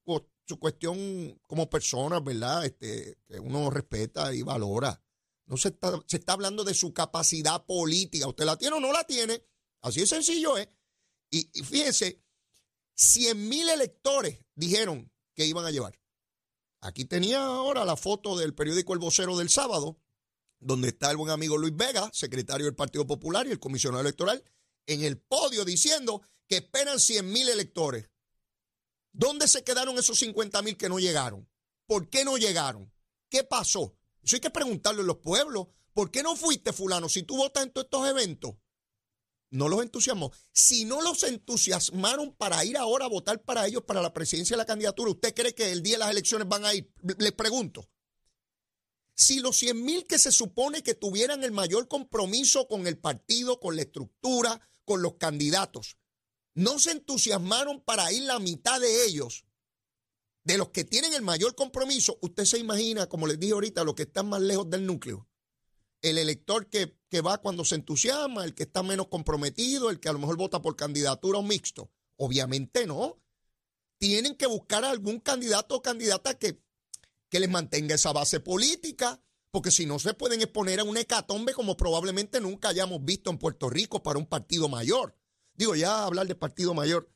su 0.46 0.60
cuestión 0.60 1.40
como 1.48 1.70
persona, 1.70 2.20
¿verdad? 2.20 2.66
Este, 2.66 3.18
que 3.28 3.40
uno 3.40 3.70
respeta 3.70 4.34
y 4.34 4.42
valora. 4.42 5.02
No 5.46 5.58
se 5.58 5.70
está, 5.70 6.00
se 6.08 6.18
está 6.18 6.34
hablando 6.34 6.64
de 6.64 6.74
su 6.74 6.94
capacidad 6.94 7.66
política. 7.66 8.28
¿Usted 8.28 8.46
la 8.46 8.58
tiene 8.58 8.78
o 8.78 8.80
no 8.80 8.92
la 8.92 9.04
tiene? 9.04 9.44
Así 9.82 10.00
de 10.02 10.08
sencillo 10.08 10.58
es. 10.58 10.68
Y, 11.30 11.50
y 11.54 11.64
fíjense, 11.64 12.24
100 12.96 13.50
mil 13.50 13.68
electores 13.70 14.40
dijeron 14.56 15.12
que 15.36 15.46
iban 15.46 15.66
a 15.66 15.72
llevar. 15.72 16.00
Aquí 16.80 17.06
tenía 17.06 17.44
ahora 17.44 17.86
la 17.86 17.96
foto 17.96 18.38
del 18.38 18.54
periódico 18.54 18.94
El 18.94 19.00
Vocero 19.00 19.38
del 19.38 19.50
sábado, 19.50 20.00
donde 20.60 20.90
está 20.90 21.12
el 21.12 21.18
buen 21.18 21.32
amigo 21.32 21.58
Luis 21.58 21.76
Vega, 21.76 22.10
secretario 22.14 22.66
del 22.66 22.76
Partido 22.76 23.08
Popular 23.08 23.48
y 23.48 23.52
el 23.52 23.60
comisionado 23.60 24.02
electoral, 24.02 24.44
en 24.86 25.04
el 25.04 25.18
podio 25.18 25.66
diciendo 25.66 26.22
que 26.48 26.58
esperan 26.58 27.00
100 27.00 27.32
mil 27.32 27.48
electores. 27.50 28.10
¿Dónde 29.14 29.48
se 29.48 29.64
quedaron 29.64 29.98
esos 29.98 30.18
50 30.20 30.62
mil 30.64 30.76
que 30.76 30.90
no 30.90 31.00
llegaron? 31.00 31.48
¿Por 31.86 32.10
qué 32.10 32.26
no 32.26 32.38
llegaron? 32.38 32.92
¿Qué 33.30 33.44
pasó? 33.44 33.96
Eso 34.24 34.36
hay 34.36 34.42
que 34.42 34.50
preguntarle 34.50 35.02
a 35.02 35.06
los 35.06 35.18
pueblos. 35.18 35.68
¿Por 35.94 36.10
qué 36.10 36.24
no 36.24 36.36
fuiste, 36.36 36.74
fulano, 36.74 37.08
si 37.08 37.22
tú 37.22 37.38
votas 37.38 37.64
en 37.64 37.72
todos 37.72 37.86
estos 37.86 38.08
eventos? 38.10 38.56
No 39.52 39.70
los 39.70 39.84
entusiasmó. 39.84 40.32
Si 40.52 40.84
no 40.84 41.02
los 41.02 41.22
entusiasmaron 41.22 42.34
para 42.34 42.66
ir 42.66 42.76
ahora 42.76 43.06
a 43.06 43.10
votar 43.10 43.44
para 43.44 43.68
ellos, 43.68 43.84
para 43.84 44.02
la 44.02 44.12
presidencia 44.12 44.56
de 44.56 44.58
la 44.58 44.66
candidatura, 44.66 45.12
¿usted 45.12 45.36
cree 45.36 45.54
que 45.54 45.72
el 45.72 45.84
día 45.84 45.94
de 45.94 46.00
las 46.00 46.10
elecciones 46.10 46.48
van 46.48 46.66
a 46.66 46.74
ir? 46.74 46.92
Les 47.20 47.34
pregunto. 47.34 47.88
Si 49.14 49.40
los 49.42 49.56
100 49.58 49.86
mil 49.86 50.08
que 50.08 50.18
se 50.18 50.32
supone 50.32 50.82
que 50.82 50.96
tuvieran 50.96 51.44
el 51.44 51.52
mayor 51.52 51.88
compromiso 51.88 52.68
con 52.68 52.88
el 52.88 52.98
partido, 52.98 53.60
con 53.60 53.76
la 53.76 53.84
estructura, 53.84 54.60
con 54.86 55.04
los 55.04 55.18
candidatos, 55.18 55.98
no 56.56 56.80
se 56.80 56.92
entusiasmaron 56.92 57.82
para 57.82 58.12
ir 58.12 58.24
la 58.24 58.40
mitad 58.40 58.80
de 58.80 59.06
ellos, 59.06 59.46
de 60.44 60.58
los 60.58 60.70
que 60.70 60.84
tienen 60.84 61.14
el 61.14 61.22
mayor 61.22 61.56
compromiso, 61.56 62.18
usted 62.22 62.46
se 62.46 62.60
imagina, 62.60 63.08
como 63.08 63.28
les 63.28 63.40
dije 63.40 63.54
ahorita, 63.54 63.84
los 63.84 63.96
que 63.96 64.04
están 64.04 64.28
más 64.28 64.42
lejos 64.42 64.70
del 64.70 64.86
núcleo. 64.86 65.28
El 66.02 66.18
elector 66.18 66.68
que, 66.68 66.98
que 67.10 67.22
va 67.22 67.38
cuando 67.38 67.64
se 67.64 67.76
entusiasma, 67.76 68.44
el 68.44 68.54
que 68.54 68.64
está 68.64 68.84
menos 68.84 69.08
comprometido, 69.08 69.90
el 69.90 70.02
que 70.02 70.10
a 70.10 70.14
lo 70.14 70.20
mejor 70.20 70.36
vota 70.36 70.62
por 70.62 70.76
candidatura 70.76 71.40
o 71.40 71.44
mixto. 71.44 71.90
Obviamente 72.18 72.86
no. 72.86 73.22
Tienen 74.00 74.36
que 74.36 74.48
buscar 74.48 74.84
a 74.84 74.90
algún 74.90 75.22
candidato 75.22 75.76
o 75.76 75.82
candidata 75.82 76.38
que, 76.38 76.62
que 77.30 77.40
les 77.40 77.50
mantenga 77.50 77.96
esa 77.96 78.12
base 78.12 78.42
política, 78.42 79.24
porque 79.50 79.72
si 79.72 79.86
no 79.86 79.98
se 79.98 80.14
pueden 80.14 80.42
exponer 80.42 80.82
a 80.82 80.84
un 80.84 80.98
hecatombe 80.98 81.54
como 81.54 81.78
probablemente 81.78 82.42
nunca 82.42 82.68
hayamos 82.70 83.06
visto 83.06 83.30
en 83.30 83.38
Puerto 83.38 83.70
Rico 83.70 84.04
para 84.04 84.20
un 84.20 84.26
partido 84.26 84.68
mayor. 84.68 85.16
Digo, 85.56 85.76
ya 85.76 86.04
hablar 86.04 86.28
de 86.28 86.36
partido 86.36 86.74
mayor, 86.74 87.10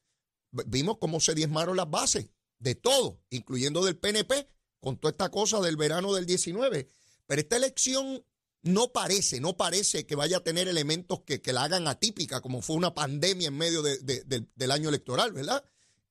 vimos 0.52 0.98
cómo 1.00 1.20
se 1.20 1.36
diezmaron 1.36 1.78
las 1.78 1.90
bases 1.90 2.30
de 2.60 2.76
todo, 2.76 3.22
incluyendo 3.30 3.84
del 3.84 3.98
PNP, 3.98 4.50
con 4.80 4.98
toda 4.98 5.12
esta 5.12 5.30
cosa 5.30 5.60
del 5.62 5.78
verano 5.78 6.14
del 6.14 6.26
19. 6.26 6.88
Pero 7.26 7.42
esta 7.42 7.58
elección 7.58 8.24
no 8.64 8.92
parece, 8.92 9.40
no 9.40 9.58
parece 9.58 10.06
que 10.06 10.16
vaya 10.16 10.38
a 10.38 10.44
tener 10.44 10.68
elementos 10.68 11.22
que, 11.22 11.42
la 11.54 11.64
hagan 11.64 11.88
atípica, 11.88 12.42
como 12.42 12.62
fue 12.62 12.76
una 12.76 12.94
pandemia 12.94 13.48
en 13.48 13.58
medio 13.58 13.82
del 13.82 14.72
año 14.72 14.90
electoral, 14.90 15.32
¿verdad? 15.32 15.64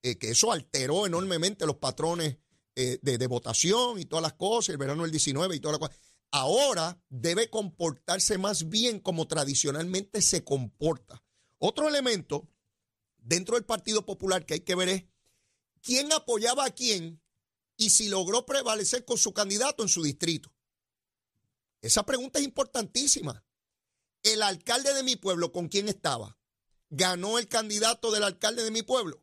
Eh, 0.02 0.18
que 0.18 0.30
eso 0.30 0.52
alteró 0.52 1.06
enormemente 1.06 1.66
los 1.66 1.76
patrones 1.76 2.38
eh, 2.76 2.98
de, 3.02 3.26
votación 3.26 3.98
y 3.98 4.04
todas 4.04 4.22
las 4.22 4.34
cosas, 4.34 4.70
el 4.70 4.78
verano 4.78 5.02
del 5.02 5.10
19 5.10 5.56
y 5.56 5.60
todas 5.60 5.80
las 5.80 5.88
cosas. 5.88 6.02
Ahora 6.30 7.00
debe 7.08 7.48
comportarse 7.48 8.38
más 8.38 8.68
bien 8.68 9.00
como 9.00 9.26
tradicionalmente 9.26 10.20
se 10.22 10.44
comporta. 10.44 11.22
Otro 11.58 11.88
elemento 11.88 12.48
dentro 13.18 13.56
del 13.56 13.64
Partido 13.64 14.04
Popular 14.04 14.44
que 14.44 14.54
hay 14.54 14.60
que 14.60 14.74
ver 14.74 14.88
es 14.88 15.04
quién 15.82 16.12
apoyaba 16.12 16.64
a 16.64 16.70
quién 16.70 17.22
y 17.76 17.90
si 17.90 18.08
logró 18.08 18.46
prevalecer 18.46 19.04
con 19.04 19.18
su 19.18 19.32
candidato 19.32 19.82
en 19.82 19.88
su 19.88 20.02
distrito. 20.02 20.52
Esa 21.80 22.04
pregunta 22.04 22.38
es 22.38 22.44
importantísima. 22.44 23.44
El 24.22 24.42
alcalde 24.42 24.92
de 24.94 25.02
mi 25.02 25.16
pueblo, 25.16 25.52
¿con 25.52 25.68
quién 25.68 25.88
estaba? 25.88 26.38
¿Ganó 26.88 27.38
el 27.38 27.48
candidato 27.48 28.10
del 28.10 28.24
alcalde 28.24 28.64
de 28.64 28.70
mi 28.70 28.82
pueblo? 28.82 29.22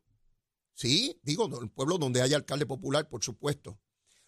Sí, 0.73 1.19
digo, 1.23 1.49
el 1.61 1.69
pueblo 1.69 1.97
donde 1.97 2.21
haya 2.21 2.35
alcalde 2.35 2.65
popular, 2.65 3.09
por 3.09 3.23
supuesto. 3.23 3.79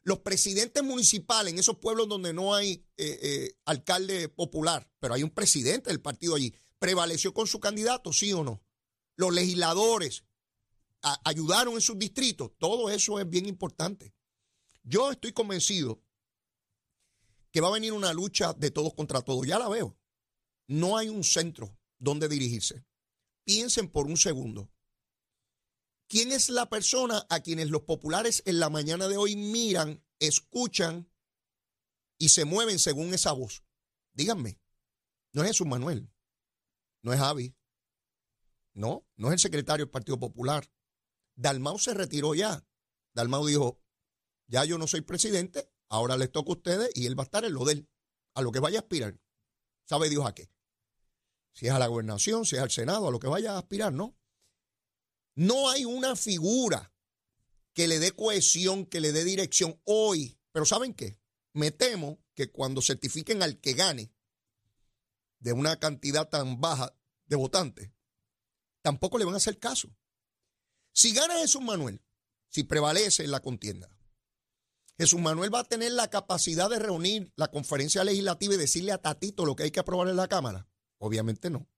Los 0.04 0.20
presidentes 0.20 0.84
municipales 0.84 1.54
en 1.54 1.60
esos 1.60 1.78
pueblos 1.78 2.08
donde 2.08 2.34
no 2.34 2.54
hay 2.54 2.86
eh, 2.98 3.20
eh, 3.22 3.58
alcalde 3.66 4.30
popular, 4.30 4.92
pero 5.00 5.16
hay 5.16 5.24
un 5.24 5.32
presidente 5.32 5.90
del 5.90 6.02
partido 6.02 6.36
allí, 6.36 6.54
prevaleció 6.80 7.34
con 7.34 7.48
su 7.48 7.60
candidato, 7.60 8.14
sí 8.14 8.34
o 8.34 8.44
no. 8.44 8.64
Los 9.16 9.34
legisladores 9.34 10.26
ayudaron 11.24 11.76
en 11.76 11.82
sus 11.82 11.98
distritos, 11.98 12.52
todo 12.58 12.90
eso 12.90 13.20
es 13.20 13.30
bien 13.30 13.46
importante. 13.46 14.14
Yo 14.84 15.12
estoy 15.12 15.34
convencido 15.34 16.02
que 17.52 17.62
va 17.62 17.70
a 17.70 17.74
venir 17.74 17.94
una 17.94 18.14
lucha 18.14 18.54
de 18.54 18.72
todos 18.72 18.94
contra 18.94 19.22
todos, 19.22 19.48
ya 19.48 19.60
la 19.60 19.70
veo. 19.70 19.98
No 20.68 20.98
hay 20.98 21.10
un 21.10 21.24
centro 21.24 21.78
donde 22.00 22.28
dirigirse. 22.28 22.86
Piensen 23.44 23.90
por 23.90 24.08
un 24.08 24.18
segundo. 24.18 24.72
¿Quién 26.08 26.32
es 26.32 26.50
la 26.50 26.70
persona 26.70 27.26
a 27.30 27.40
quienes 27.40 27.70
los 27.70 27.84
populares 27.84 28.44
en 28.46 28.60
la 28.60 28.70
mañana 28.70 29.08
de 29.08 29.18
hoy 29.18 29.36
miran, 29.36 30.04
escuchan 30.20 31.10
y 32.18 32.30
se 32.30 32.46
mueven 32.46 32.80
según 32.80 33.14
esa 33.14 33.32
voz? 33.32 33.64
Díganme, 34.14 34.60
no 35.32 35.44
es 35.44 35.50
Jesús 35.50 35.68
Manuel, 35.68 36.10
no 37.06 37.14
es 37.14 37.20
Javi. 37.20 37.56
No, 38.74 39.08
no 39.16 39.28
es 39.28 39.34
el 39.34 39.40
secretario 39.40 39.86
del 39.86 39.92
Partido 39.92 40.20
Popular. 40.20 40.68
Dalmau 41.36 41.78
se 41.78 41.94
retiró 41.94 42.34
ya. 42.34 42.68
Dalmau 43.14 43.46
dijo, 43.46 43.80
ya 44.48 44.66
yo 44.66 44.80
no 44.80 44.88
soy 44.88 45.02
presidente, 45.02 45.72
ahora 45.88 46.18
les 46.18 46.32
toca 46.32 46.50
a 46.50 46.56
ustedes 46.56 46.90
y 46.96 47.06
él 47.06 47.18
va 47.18 47.24
a 47.24 47.26
estar 47.26 47.46
en 47.46 47.54
lo 47.54 47.64
de 47.64 47.74
él, 47.74 47.90
a 48.34 48.42
lo 48.42 48.52
que 48.52 48.60
vaya 48.60 48.80
a 48.80 48.82
aspirar. 48.82 49.20
¿Sabe 49.86 50.10
Dios 50.10 50.26
a 50.26 50.34
qué? 50.34 50.50
Si 51.54 51.68
es 51.68 51.74
a 51.74 51.80
la 51.80 51.88
gobernación, 51.88 52.44
si 52.44 52.56
es 52.56 52.62
al 52.64 52.72
Senado, 52.72 53.08
a 53.08 53.12
lo 53.12 53.20
que 53.20 53.28
vaya 53.28 53.54
a 53.54 53.60
aspirar, 53.60 53.94
¿no? 53.94 54.18
No 55.36 55.70
hay 55.70 55.86
una 55.86 56.16
figura 56.16 56.92
que 57.74 57.88
le 57.88 58.00
dé 58.00 58.14
cohesión, 58.14 58.88
que 58.88 59.00
le 59.00 59.12
dé 59.12 59.24
dirección 59.24 59.80
hoy. 59.84 60.40
Pero 60.52 60.66
¿saben 60.66 60.96
qué? 60.96 61.20
Me 61.54 61.70
temo 61.70 62.20
que 62.34 62.52
cuando 62.52 62.82
certifiquen 62.82 63.44
al 63.44 63.62
que 63.62 63.74
gane, 63.74 64.15
de 65.46 65.54
una 65.54 65.78
cantidad 65.78 66.28
tan 66.28 66.60
baja 66.60 66.92
de 67.28 67.36
votantes, 67.36 67.92
tampoco 68.82 69.20
le 69.20 69.26
van 69.26 69.36
a 69.36 69.38
hacer 69.38 69.60
caso. 69.60 69.96
Si 70.92 71.14
gana 71.14 71.36
Jesús 71.36 71.62
Manuel, 71.62 72.02
si 72.50 72.64
prevalece 72.64 73.24
en 73.24 73.30
la 73.30 73.42
contienda, 73.42 73.96
Jesús 74.98 75.22
Manuel 75.22 75.54
va 75.54 75.60
a 75.60 75.64
tener 75.64 75.92
la 75.92 76.10
capacidad 76.10 76.68
de 76.68 76.80
reunir 76.80 77.32
la 77.36 77.52
conferencia 77.52 78.04
legislativa 78.04 78.56
y 78.56 78.58
decirle 78.58 78.92
a 78.92 78.98
Tatito 78.98 79.46
lo 79.46 79.56
que 79.56 79.64
hay 79.64 79.72
que 79.72 79.80
aprobar 79.80 80.08
en 80.08 80.16
la 80.16 80.28
Cámara. 80.28 80.68
Obviamente 80.98 81.52
no. 81.52 81.70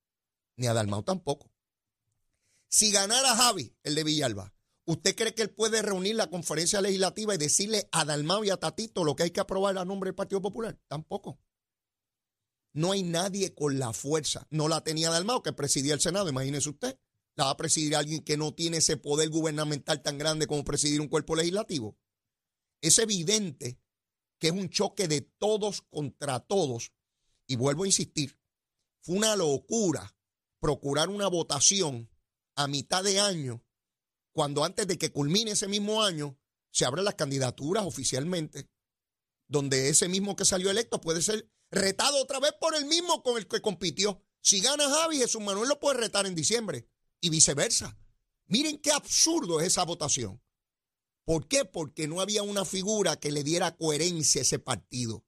Ni 0.55 0.67
a 0.67 0.73
Dalmau 0.73 1.03
tampoco. 1.03 1.51
Si 2.69 2.91
ganara 2.91 3.35
Javi, 3.35 3.75
el 3.83 3.95
de 3.95 4.05
Villalba, 4.05 4.53
¿usted 4.85 5.13
cree 5.13 5.35
que 5.35 5.41
él 5.41 5.49
puede 5.49 5.81
reunir 5.81 6.15
la 6.15 6.29
conferencia 6.29 6.79
legislativa 6.79 7.35
y 7.35 7.37
decirle 7.37 7.89
a 7.91 8.05
Dalmau 8.05 8.45
y 8.45 8.49
a 8.49 8.57
Tatito 8.57 9.03
lo 9.03 9.17
que 9.17 9.23
hay 9.23 9.31
que 9.31 9.41
aprobar 9.41 9.77
a 9.77 9.83
nombre 9.83 10.07
del 10.07 10.15
Partido 10.15 10.41
Popular? 10.41 10.79
Tampoco. 10.87 11.37
No 12.77 12.91
hay 12.91 13.01
nadie 13.01 13.55
con 13.55 13.79
la 13.79 13.91
fuerza. 13.91 14.45
No 14.51 14.67
la 14.67 14.83
tenía 14.83 15.09
Dalmau, 15.09 15.41
que 15.41 15.51
presidía 15.51 15.95
el 15.95 15.99
Senado, 15.99 16.29
imagínese 16.29 16.69
usted. 16.69 16.99
La 17.35 17.45
va 17.45 17.49
a 17.49 17.57
presidir 17.57 17.95
alguien 17.95 18.23
que 18.23 18.37
no 18.37 18.53
tiene 18.53 18.77
ese 18.77 18.97
poder 18.97 19.29
gubernamental 19.29 20.03
tan 20.03 20.19
grande 20.19 20.45
como 20.45 20.63
presidir 20.63 21.01
un 21.01 21.07
cuerpo 21.07 21.35
legislativo. 21.35 21.97
Es 22.79 22.99
evidente 22.99 23.81
que 24.37 24.49
es 24.49 24.53
un 24.53 24.69
choque 24.69 25.07
de 25.07 25.21
todos 25.21 25.81
contra 25.89 26.39
todos. 26.39 26.91
Y 27.47 27.55
vuelvo 27.55 27.83
a 27.83 27.87
insistir, 27.87 28.39
fue 29.01 29.15
una 29.15 29.35
locura 29.35 30.15
procurar 30.59 31.09
una 31.09 31.29
votación 31.29 32.11
a 32.53 32.67
mitad 32.67 33.03
de 33.03 33.19
año, 33.19 33.65
cuando 34.33 34.63
antes 34.63 34.85
de 34.85 34.99
que 34.99 35.11
culmine 35.11 35.51
ese 35.51 35.67
mismo 35.67 36.03
año, 36.03 36.37
se 36.69 36.85
abren 36.85 37.05
las 37.05 37.15
candidaturas 37.15 37.87
oficialmente, 37.87 38.69
donde 39.47 39.89
ese 39.89 40.07
mismo 40.09 40.35
que 40.35 40.45
salió 40.45 40.69
electo 40.69 41.01
puede 41.01 41.23
ser 41.23 41.49
retado 41.71 42.21
otra 42.21 42.39
vez 42.39 42.53
por 42.59 42.75
el 42.75 42.85
mismo 42.85 43.23
con 43.23 43.37
el 43.37 43.47
que 43.47 43.61
compitió. 43.61 44.21
Si 44.41 44.61
gana 44.61 44.89
Javi, 44.89 45.17
Jesús 45.17 45.41
Manuel 45.41 45.69
lo 45.69 45.79
puede 45.79 45.99
retar 45.99 46.25
en 46.25 46.35
diciembre 46.35 46.87
y 47.19 47.29
viceversa. 47.29 47.97
Miren 48.45 48.79
qué 48.79 48.91
absurdo 48.91 49.59
es 49.59 49.67
esa 49.67 49.83
votación. 49.83 50.41
¿Por 51.25 51.47
qué? 51.47 51.65
Porque 51.65 52.07
no 52.07 52.21
había 52.21 52.43
una 52.43 52.63
figura 52.63 53.19
que 53.19 53.31
le 53.31 53.43
diera 53.43 53.75
coherencia 53.75 54.39
a 54.39 54.43
ese 54.43 54.59
partido. 54.59 55.25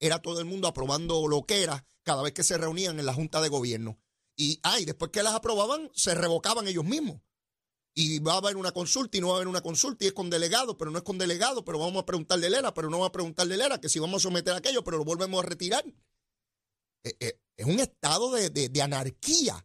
Era 0.00 0.22
todo 0.22 0.40
el 0.40 0.46
mundo 0.46 0.68
aprobando 0.68 1.28
lo 1.28 1.44
que 1.44 1.62
era 1.62 1.86
cada 2.02 2.22
vez 2.22 2.32
que 2.32 2.42
se 2.42 2.56
reunían 2.56 2.98
en 2.98 3.06
la 3.06 3.12
Junta 3.12 3.42
de 3.42 3.48
Gobierno. 3.48 4.00
Y 4.36 4.60
ay, 4.62 4.84
después 4.84 5.10
que 5.10 5.22
las 5.22 5.34
aprobaban, 5.34 5.90
se 5.94 6.14
revocaban 6.14 6.66
ellos 6.66 6.84
mismos. 6.84 7.20
Y 7.94 8.18
va 8.18 8.34
a 8.34 8.38
haber 8.38 8.56
una 8.56 8.72
consulta 8.72 9.16
y 9.16 9.20
no 9.20 9.28
va 9.28 9.34
a 9.34 9.36
haber 9.36 9.48
una 9.48 9.62
consulta 9.62 10.04
y 10.04 10.08
es 10.08 10.12
con 10.12 10.28
delegado, 10.28 10.76
pero 10.76 10.90
no 10.90 10.98
es 10.98 11.04
con 11.04 11.16
delegado, 11.16 11.64
pero 11.64 11.78
vamos 11.78 12.02
a 12.02 12.06
preguntarle 12.06 12.46
de 12.46 12.50
Lera, 12.50 12.74
pero 12.74 12.90
no 12.90 13.00
va 13.00 13.06
a 13.06 13.12
preguntarle 13.12 13.54
de 13.56 13.62
Lera, 13.62 13.80
que 13.80 13.88
si 13.88 14.00
vamos 14.00 14.22
a 14.22 14.28
someter 14.28 14.52
aquello, 14.54 14.82
pero 14.82 14.98
lo 14.98 15.04
volvemos 15.04 15.42
a 15.42 15.46
retirar. 15.46 15.84
Eh, 17.04 17.16
eh, 17.20 17.40
es 17.56 17.66
un 17.66 17.78
estado 17.78 18.32
de, 18.32 18.50
de 18.50 18.82
anarquía 18.82 19.64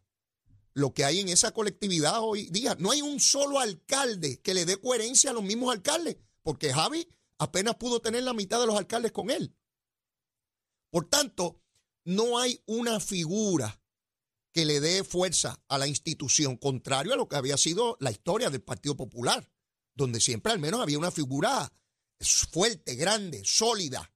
lo 0.73 0.93
que 0.93 1.05
hay 1.05 1.19
en 1.19 1.29
esa 1.29 1.51
colectividad 1.51 2.19
hoy 2.21 2.49
día. 2.51 2.75
No 2.79 2.91
hay 2.91 3.01
un 3.01 3.19
solo 3.19 3.59
alcalde 3.59 4.39
que 4.41 4.53
le 4.53 4.65
dé 4.65 4.79
coherencia 4.79 5.31
a 5.31 5.33
los 5.33 5.43
mismos 5.43 5.73
alcaldes, 5.73 6.17
porque 6.43 6.71
Javi 6.71 7.07
apenas 7.39 7.75
pudo 7.75 7.99
tener 7.99 8.23
la 8.23 8.33
mitad 8.33 8.59
de 8.59 8.67
los 8.67 8.77
alcaldes 8.77 9.11
con 9.11 9.31
él. 9.31 9.55
Por 10.91 11.09
tanto, 11.09 11.61
no 12.05 12.39
hay 12.39 12.61
una 12.65 12.99
figura 12.99 13.78
que 14.51 14.65
le 14.65 14.79
dé 14.79 15.03
fuerza 15.03 15.61
a 15.67 15.77
la 15.77 15.87
institución, 15.87 16.57
contrario 16.57 17.13
a 17.13 17.17
lo 17.17 17.27
que 17.27 17.35
había 17.35 17.57
sido 17.57 17.97
la 17.99 18.11
historia 18.11 18.49
del 18.49 18.61
Partido 18.61 18.95
Popular, 18.95 19.49
donde 19.95 20.19
siempre 20.19 20.51
al 20.51 20.59
menos 20.59 20.81
había 20.81 20.97
una 20.97 21.11
figura 21.11 21.71
fuerte, 22.51 22.95
grande, 22.95 23.43
sólida, 23.45 24.11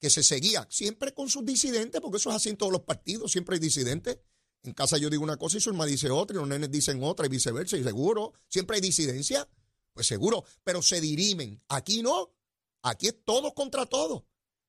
que 0.00 0.10
se 0.10 0.22
seguía, 0.22 0.66
siempre 0.70 1.14
con 1.14 1.28
sus 1.28 1.44
disidentes, 1.44 2.00
porque 2.00 2.18
eso 2.18 2.30
es 2.30 2.36
así 2.36 2.48
en 2.48 2.56
todos 2.56 2.72
los 2.72 2.82
partidos, 2.82 3.32
siempre 3.32 3.54
hay 3.54 3.60
disidentes. 3.60 4.18
En 4.62 4.74
casa 4.74 4.98
yo 4.98 5.08
digo 5.08 5.22
una 5.22 5.36
cosa 5.36 5.56
y 5.56 5.60
su 5.60 5.70
hermana 5.70 5.90
dice 5.90 6.10
otra, 6.10 6.36
y 6.36 6.40
los 6.40 6.48
nenes 6.48 6.70
dicen 6.70 7.02
otra, 7.02 7.26
y 7.26 7.28
viceversa, 7.28 7.76
y 7.76 7.84
seguro, 7.84 8.34
siempre 8.48 8.76
hay 8.76 8.82
disidencia, 8.82 9.48
pues 9.92 10.06
seguro, 10.06 10.44
pero 10.64 10.82
se 10.82 11.00
dirimen. 11.00 11.62
Aquí 11.68 12.02
no, 12.02 12.34
aquí 12.82 13.06
es 13.06 13.24
todo 13.24 13.54
contra 13.54 13.86
todo. 13.86 14.26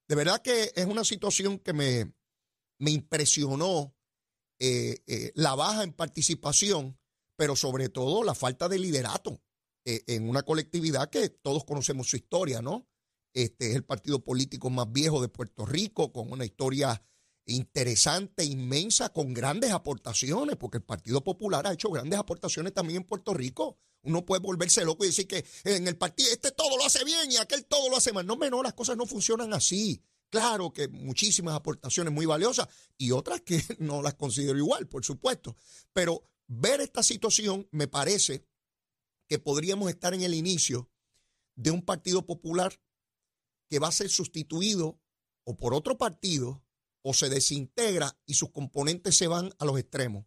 De 0.08 0.16
verdad 0.16 0.42
que 0.42 0.72
es 0.74 0.86
una 0.86 1.04
situación 1.04 1.60
que 1.60 1.74
me, 1.74 2.14
me 2.78 2.92
impresionó 2.92 3.97
eh, 4.60 5.04
eh, 5.08 5.32
la 5.36 5.56
baja 5.56 5.84
en 5.84 5.94
participación, 5.94 6.98
pero 7.36 7.56
sobre 7.56 7.90
todo 7.90 8.24
la 8.24 8.34
falta 8.34 8.68
de 8.68 8.80
liderato 8.80 9.42
eh, 9.86 10.04
en 10.08 10.28
una 10.28 10.44
colectividad 10.44 11.10
que 11.10 11.30
todos 11.30 11.64
conocemos 11.64 12.10
su 12.10 12.18
historia, 12.18 12.62
¿no? 12.62 12.88
Este 13.34 13.70
es 13.70 13.76
el 13.76 13.86
partido 13.86 14.24
político 14.24 14.70
más 14.70 14.92
viejo 14.92 15.22
de 15.22 15.30
Puerto 15.30 15.66
Rico, 15.66 16.12
con 16.12 16.32
una 16.32 16.44
historia 16.44 17.02
interesante, 17.46 18.44
inmensa, 18.44 19.10
con 19.10 19.34
grandes 19.34 19.72
aportaciones, 19.72 20.58
porque 20.58 20.78
el 20.78 20.84
Partido 20.84 21.24
Popular 21.24 21.66
ha 21.68 21.74
hecho 21.74 21.90
grandes 21.90 22.20
aportaciones 22.20 22.74
también 22.74 22.98
en 22.98 23.08
Puerto 23.08 23.34
Rico. 23.34 23.78
Uno 24.02 24.26
puede 24.26 24.42
volverse 24.42 24.84
loco 24.84 25.04
y 25.04 25.08
decir 25.08 25.28
que 25.28 25.46
en 25.64 25.88
el 25.88 25.98
partido 25.98 26.32
este 26.32 26.52
todo 26.52 26.78
lo 26.78 26.86
hace 26.86 27.04
bien 27.04 27.32
y 27.32 27.38
aquel 27.38 27.66
todo 27.66 27.90
lo 27.90 27.98
hace 27.98 28.12
mal. 28.12 28.26
No, 28.26 28.38
menos 28.38 28.64
las 28.64 28.74
cosas 28.74 28.98
no 28.98 29.06
funcionan 29.06 29.54
así. 29.54 30.02
Claro 30.30 30.74
que 30.74 30.88
muchísimas 30.90 31.56
aportaciones 31.56 32.14
muy 32.14 32.26
valiosas 32.26 32.68
y 32.98 33.12
otras 33.12 33.42
que 33.42 33.62
no 33.80 34.02
las 34.02 34.16
considero 34.16 34.58
igual, 34.58 34.88
por 34.88 35.06
supuesto. 35.06 35.56
Pero 35.94 36.24
ver 36.48 36.82
esta 36.82 37.04
situación 37.04 37.68
me 37.72 37.88
parece 37.88 38.46
que 39.28 39.40
podríamos 39.40 39.90
estar 39.90 40.14
en 40.14 40.24
el 40.24 40.34
inicio 40.34 40.90
de 41.56 41.72
un 41.72 41.82
partido 41.82 42.26
popular 42.26 42.80
que 43.70 43.80
va 43.80 43.88
a 43.88 43.92
ser 43.92 44.10
sustituido 44.10 45.00
o 45.44 45.58
por 45.58 45.74
otro 45.74 45.98
partido 45.98 46.64
o 47.02 47.14
se 47.14 47.30
desintegra 47.30 48.18
y 48.26 48.34
sus 48.34 48.52
componentes 48.52 49.18
se 49.18 49.28
van 49.28 49.54
a 49.60 49.66
los 49.66 49.80
extremos. 49.80 50.26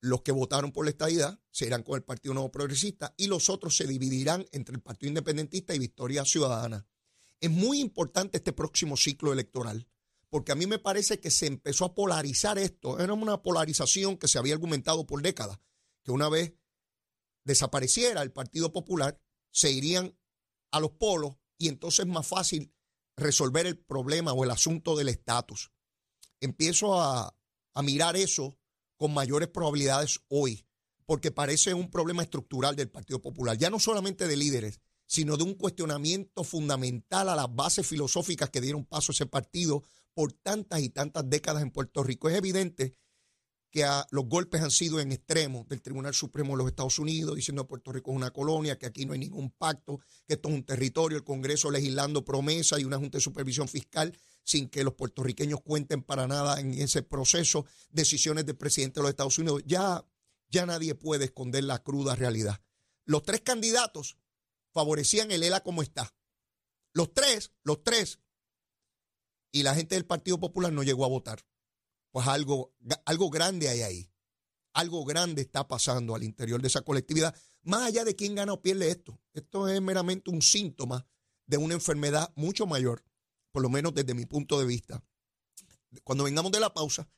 Los 0.00 0.22
que 0.22 0.32
votaron 0.32 0.72
por 0.72 0.84
la 0.84 0.90
estadidad 0.90 1.40
se 1.50 1.66
irán 1.66 1.82
con 1.82 1.96
el 1.96 2.04
Partido 2.04 2.34
Nuevo 2.34 2.52
Progresista 2.52 3.14
y 3.16 3.28
los 3.28 3.48
otros 3.48 3.76
se 3.76 3.86
dividirán 3.86 4.46
entre 4.52 4.74
el 4.74 4.82
Partido 4.82 5.08
Independentista 5.08 5.74
y 5.74 5.78
Victoria 5.78 6.24
Ciudadana. 6.24 6.86
Es 7.40 7.50
muy 7.50 7.80
importante 7.80 8.38
este 8.38 8.52
próximo 8.52 8.96
ciclo 8.96 9.32
electoral, 9.32 9.88
porque 10.28 10.52
a 10.52 10.54
mí 10.54 10.66
me 10.66 10.78
parece 10.78 11.20
que 11.20 11.30
se 11.30 11.46
empezó 11.46 11.84
a 11.84 11.94
polarizar 11.94 12.58
esto. 12.58 12.98
Era 12.98 13.12
una 13.12 13.42
polarización 13.42 14.16
que 14.16 14.28
se 14.28 14.38
había 14.38 14.54
argumentado 14.54 15.06
por 15.06 15.22
décadas, 15.22 15.58
que 16.02 16.12
una 16.12 16.28
vez 16.28 16.54
desapareciera 17.44 18.22
el 18.22 18.32
Partido 18.32 18.72
Popular, 18.72 19.20
se 19.50 19.70
irían 19.70 20.18
a 20.70 20.80
los 20.80 20.92
polos 20.92 21.36
y 21.58 21.68
entonces 21.68 22.00
es 22.00 22.12
más 22.12 22.26
fácil 22.26 22.72
resolver 23.16 23.66
el 23.66 23.78
problema 23.78 24.32
o 24.32 24.44
el 24.44 24.50
asunto 24.50 24.96
del 24.96 25.08
estatus. 25.08 25.70
Empiezo 26.40 27.00
a, 27.00 27.34
a 27.74 27.82
mirar 27.82 28.16
eso 28.16 28.58
con 28.96 29.14
mayores 29.14 29.48
probabilidades 29.48 30.20
hoy, 30.28 30.66
porque 31.06 31.30
parece 31.30 31.72
un 31.72 31.90
problema 31.90 32.22
estructural 32.22 32.76
del 32.76 32.90
Partido 32.90 33.22
Popular, 33.22 33.56
ya 33.56 33.70
no 33.70 33.78
solamente 33.78 34.26
de 34.26 34.36
líderes, 34.36 34.80
sino 35.06 35.36
de 35.36 35.44
un 35.44 35.54
cuestionamiento 35.54 36.44
fundamental 36.44 37.28
a 37.28 37.36
las 37.36 37.54
bases 37.54 37.86
filosóficas 37.86 38.50
que 38.50 38.60
dieron 38.60 38.84
paso 38.84 39.12
a 39.12 39.14
ese 39.14 39.26
partido 39.26 39.82
por 40.12 40.32
tantas 40.32 40.80
y 40.80 40.88
tantas 40.88 41.28
décadas 41.28 41.62
en 41.62 41.70
Puerto 41.70 42.02
Rico. 42.02 42.28
Es 42.28 42.36
evidente 42.36 42.94
que 43.70 43.84
los 44.10 44.24
golpes 44.26 44.62
han 44.62 44.70
sido 44.70 45.00
en 45.00 45.12
extremos 45.12 45.68
del 45.68 45.82
Tribunal 45.82 46.14
Supremo 46.14 46.52
de 46.52 46.58
los 46.58 46.68
Estados 46.68 46.98
Unidos, 46.98 47.36
diciendo 47.36 47.64
que 47.64 47.68
Puerto 47.68 47.92
Rico 47.92 48.10
es 48.10 48.16
una 48.16 48.30
colonia, 48.30 48.78
que 48.78 48.86
aquí 48.86 49.04
no 49.04 49.12
hay 49.12 49.18
ningún 49.18 49.50
pacto, 49.50 49.98
que 50.26 50.34
esto 50.34 50.48
es 50.48 50.54
un 50.54 50.64
territorio, 50.64 51.18
el 51.18 51.24
Congreso 51.24 51.70
legislando 51.70 52.24
promesas 52.24 52.80
y 52.80 52.84
una 52.84 52.96
Junta 52.96 53.18
de 53.18 53.22
Supervisión 53.22 53.68
Fiscal 53.68 54.16
sin 54.42 54.68
que 54.68 54.84
los 54.84 54.94
puertorriqueños 54.94 55.60
cuenten 55.60 56.02
para 56.02 56.26
nada 56.26 56.60
en 56.60 56.72
ese 56.74 57.02
proceso, 57.02 57.66
decisiones 57.90 58.46
del 58.46 58.56
presidente 58.56 59.00
de 59.00 59.02
los 59.02 59.10
Estados 59.10 59.38
Unidos. 59.38 59.62
Ya, 59.66 60.06
ya 60.48 60.64
nadie 60.64 60.94
puede 60.94 61.26
esconder 61.26 61.64
la 61.64 61.82
cruda 61.82 62.14
realidad. 62.14 62.60
Los 63.04 63.24
tres 63.24 63.42
candidatos 63.42 64.16
favorecían 64.76 65.30
el 65.30 65.42
ELA 65.42 65.60
como 65.60 65.80
está. 65.80 66.14
Los 66.92 67.14
tres, 67.14 67.50
los 67.62 67.82
tres. 67.82 68.20
Y 69.50 69.62
la 69.62 69.74
gente 69.74 69.94
del 69.94 70.04
Partido 70.04 70.38
Popular 70.38 70.70
no 70.70 70.82
llegó 70.82 71.06
a 71.06 71.08
votar. 71.08 71.46
Pues 72.10 72.26
algo, 72.26 72.74
algo 73.06 73.30
grande 73.30 73.70
hay 73.70 73.80
ahí. 73.80 74.12
Algo 74.74 75.06
grande 75.06 75.40
está 75.40 75.66
pasando 75.66 76.14
al 76.14 76.22
interior 76.22 76.60
de 76.60 76.68
esa 76.68 76.82
colectividad. 76.82 77.34
Más 77.62 77.84
allá 77.86 78.04
de 78.04 78.14
quién 78.14 78.34
gana 78.34 78.52
o 78.52 78.60
pierde 78.60 78.90
esto. 78.90 79.18
Esto 79.32 79.66
es 79.66 79.80
meramente 79.80 80.30
un 80.30 80.42
síntoma 80.42 81.08
de 81.46 81.56
una 81.56 81.72
enfermedad 81.72 82.30
mucho 82.36 82.66
mayor, 82.66 83.02
por 83.52 83.62
lo 83.62 83.70
menos 83.70 83.94
desde 83.94 84.12
mi 84.12 84.26
punto 84.26 84.58
de 84.58 84.66
vista. 84.66 85.02
Cuando 86.04 86.24
vengamos 86.24 86.52
de 86.52 86.60
la 86.60 86.74
pausa, 86.74 87.08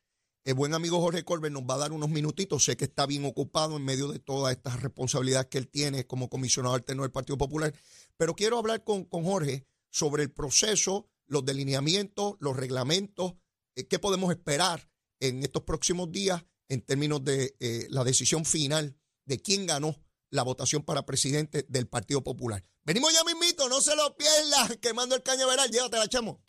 el 0.49 0.55
buen 0.55 0.73
amigo 0.73 0.99
Jorge 0.99 1.25
Colbert 1.25 1.53
nos 1.53 1.65
va 1.65 1.75
a 1.75 1.79
dar 1.79 1.93
unos 1.93 2.09
minutitos. 2.09 2.65
Sé 2.65 2.75
que 2.79 2.87
está 2.87 3.05
bien 3.05 3.27
ocupado 3.27 3.77
en 3.77 3.85
medio 3.85 4.09
de 4.09 4.19
todas 4.19 4.57
estas 4.57 4.81
responsabilidades 4.81 5.49
que 5.49 5.59
él 5.59 5.69
tiene 5.69 6.07
como 6.07 6.31
comisionado 6.31 6.75
alterno 6.75 7.03
del 7.03 7.13
Partido 7.13 7.37
Popular. 7.37 7.75
Pero 8.17 8.35
quiero 8.35 8.57
hablar 8.57 8.83
con, 8.83 9.05
con 9.05 9.25
Jorge 9.25 9.67
sobre 9.91 10.23
el 10.23 10.31
proceso, 10.31 11.07
los 11.27 11.45
delineamientos, 11.45 12.37
los 12.41 12.57
reglamentos, 12.57 13.35
eh, 13.77 13.87
qué 13.89 13.99
podemos 13.99 14.31
esperar 14.31 14.89
en 15.21 15.43
estos 15.43 15.65
próximos 15.65 16.11
días 16.11 16.43
en 16.71 16.81
términos 16.81 17.23
de 17.23 17.55
eh, 17.61 17.87
la 17.91 18.03
decisión 18.03 18.47
final 18.47 18.97
de 19.27 19.43
quién 19.43 19.67
ganó 19.67 20.01
la 20.31 20.45
votación 20.45 20.83
para 20.83 21.05
presidente 21.05 21.67
del 21.69 21.89
Partido 21.89 22.25
Popular. 22.25 22.65
Venimos 22.85 23.13
ya 23.13 23.23
mismito, 23.23 23.69
no 23.69 23.83
se 23.83 23.95
lo 23.95 24.17
pierdas, 24.17 24.79
quemando 24.81 25.15
el 25.15 25.23
cañaveral, 25.23 25.71
llévatela, 25.71 26.09
chamo. 26.09 26.43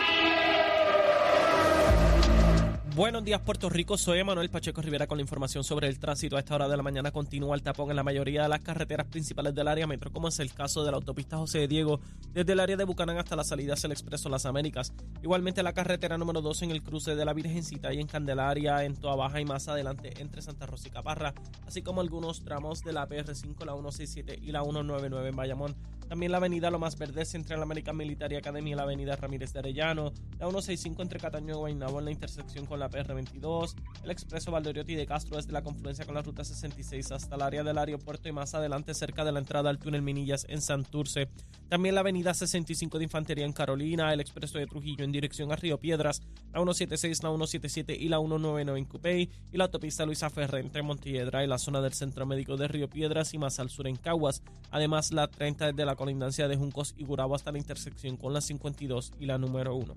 Buenos 2.96 3.24
días 3.24 3.40
Puerto 3.42 3.70
Rico, 3.70 3.98
soy 3.98 4.24
Manuel 4.24 4.50
Pacheco 4.50 4.82
Rivera 4.82 5.06
con 5.06 5.20
la 5.20 5.22
información 5.22 5.64
sobre 5.64 5.88
el 5.88 6.00
tránsito. 6.00 6.36
A 6.36 6.40
esta 6.40 6.56
hora 6.56 6.68
de 6.68 6.76
la 6.76 6.84
mañana 6.84 7.12
continúa 7.12 7.56
el 7.56 7.62
tapón 7.62 7.92
en 7.92 7.96
la 7.96 8.04
mayoría 8.04 8.44
de 8.44 8.50
las 8.50 8.62
carreteras 8.62 9.06
principales 9.08 9.54
del 9.54 9.68
área 9.68 9.86
metro, 9.86 10.12
como 10.12 10.28
es 10.28 10.40
el 10.40 10.54
caso 10.54 10.84
de 10.84 10.92
la 10.92 10.98
autopista 10.98 11.38
José 11.38 11.60
de 11.60 11.68
Diego, 11.68 12.02
desde 12.34 12.54
el 12.54 12.60
área 12.60 12.76
de 12.76 12.84
Bucanán 12.84 13.18
hasta 13.18 13.36
la 13.36 13.44
salida 13.44 13.74
hacia 13.74 13.88
el 13.88 13.94
Expreso 13.94 14.28
Las 14.28 14.46
Américas. 14.46 14.92
Igualmente 15.22 15.62
la 15.62 15.74
carretera 15.74 16.18
número 16.18 16.42
2 16.42 16.64
en 16.64 16.72
el 16.72 16.82
cruce 16.82 17.16
de 17.16 17.24
la 17.24 17.34
Virgencita 17.34 17.94
y 17.94 18.00
en 18.02 18.08
Candelaria, 18.08 18.84
en 18.84 18.96
Toa 18.96 19.16
Baja 19.16 19.40
y 19.40 19.46
más 19.46 19.68
adelante 19.68 20.14
entre 20.20 20.42
Santa 20.42 20.66
Rosa 20.66 20.88
y 20.88 20.92
Caparra, 20.92 21.34
así 21.68 21.84
como 21.84 22.02
algunos 22.02 22.44
tramos 22.44 22.84
de 22.84 22.92
la 22.92 23.08
PR5, 23.08 23.66
la 23.66 23.74
167 23.74 24.40
y 24.42 24.52
la 24.52 24.64
199 24.64 25.30
en 25.30 25.36
Bayamón. 25.36 25.76
También 26.10 26.32
la 26.32 26.40
avenida 26.40 26.72
Lo 26.72 26.80
Más 26.80 26.98
Verdes 26.98 27.36
entre 27.36 27.56
la 27.56 27.62
American 27.62 27.96
Military 27.96 28.36
Academy 28.36 28.72
y 28.72 28.76
la 28.76 28.82
avenida 28.82 29.16
Ramírez 29.16 29.54
de 29.54 29.60
Arellano, 29.60 30.12
la 30.40 30.48
165 30.48 31.04
entre 31.04 31.20
Cataño 31.20 31.54
y 31.54 31.58
Guaynabo 31.58 32.00
en 32.00 32.06
la 32.06 32.12
intersección 32.12 32.66
con 32.66 32.80
la 32.80 32.90
PR22, 32.90 33.76
el 34.04 34.10
expreso 34.10 34.50
Valdoriotti 34.50 34.96
de 34.96 35.06
Castro 35.06 35.38
desde 35.38 35.52
la 35.52 35.62
confluencia 35.62 36.06
con 36.06 36.16
la 36.16 36.24
ruta 36.24 36.44
66 36.44 37.12
hasta 37.12 37.36
el 37.36 37.44
área 37.44 37.64
del 37.64 37.78
aeropuerto 37.78 38.28
y 38.28 38.32
más 38.32 38.56
adelante 38.56 38.96
cerca 38.96 39.24
de 39.24 39.32
la 39.32 39.38
entrada 39.38 39.70
al 39.70 39.78
túnel 39.78 40.02
Minillas 40.02 40.48
en 40.50 40.62
Santurce. 40.62 41.30
También 41.68 41.94
la 41.94 42.02
avenida 42.02 42.34
65 42.34 42.98
de 42.98 43.04
Infantería 43.04 43.46
en 43.46 43.54
Carolina, 43.54 44.12
el 44.12 44.20
expreso 44.20 44.58
de 44.58 44.66
Trujillo 44.66 45.06
en 45.06 45.12
dirección 45.12 45.52
a 45.52 45.58
Río 45.58 45.78
Piedras, 45.78 46.24
la 46.52 46.60
176, 46.60 47.22
la 47.22 47.30
177 47.30 47.96
y 47.96 48.10
la 48.10 48.18
199 48.18 48.80
en 48.80 48.86
Cupey 48.86 49.30
y 49.52 49.58
la 49.58 49.66
autopista 49.66 50.08
Luisa 50.08 50.32
Ferre 50.32 50.60
entre 50.60 50.82
Montiedra 50.82 51.44
y 51.44 51.48
la 51.48 51.60
zona 51.60 51.82
del 51.82 51.94
Centro 51.94 52.26
Médico 52.26 52.58
de 52.58 52.68
Río 52.68 52.90
Piedras 52.90 53.36
y 53.36 53.38
más 53.38 53.60
al 53.60 53.70
sur 53.70 53.88
en 53.88 53.96
Caguas. 53.96 54.42
Además, 54.72 55.12
la 55.12 55.28
30 55.28 55.68
desde 55.68 55.86
la 55.86 55.99
colindancia 56.00 56.48
de 56.48 56.56
Juncos 56.56 56.96
y 56.98 57.04
Gurabo 57.04 57.36
hasta 57.36 57.52
la 57.52 57.58
intersección 57.58 58.16
con 58.16 58.34
la 58.34 58.40
52 58.40 59.12
y 59.20 59.26
la 59.26 59.38
número 59.38 59.76
1. 59.76 59.94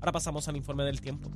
Ahora 0.00 0.10
pasamos 0.10 0.48
al 0.48 0.56
informe 0.56 0.82
del 0.82 1.02
tiempo. 1.02 1.30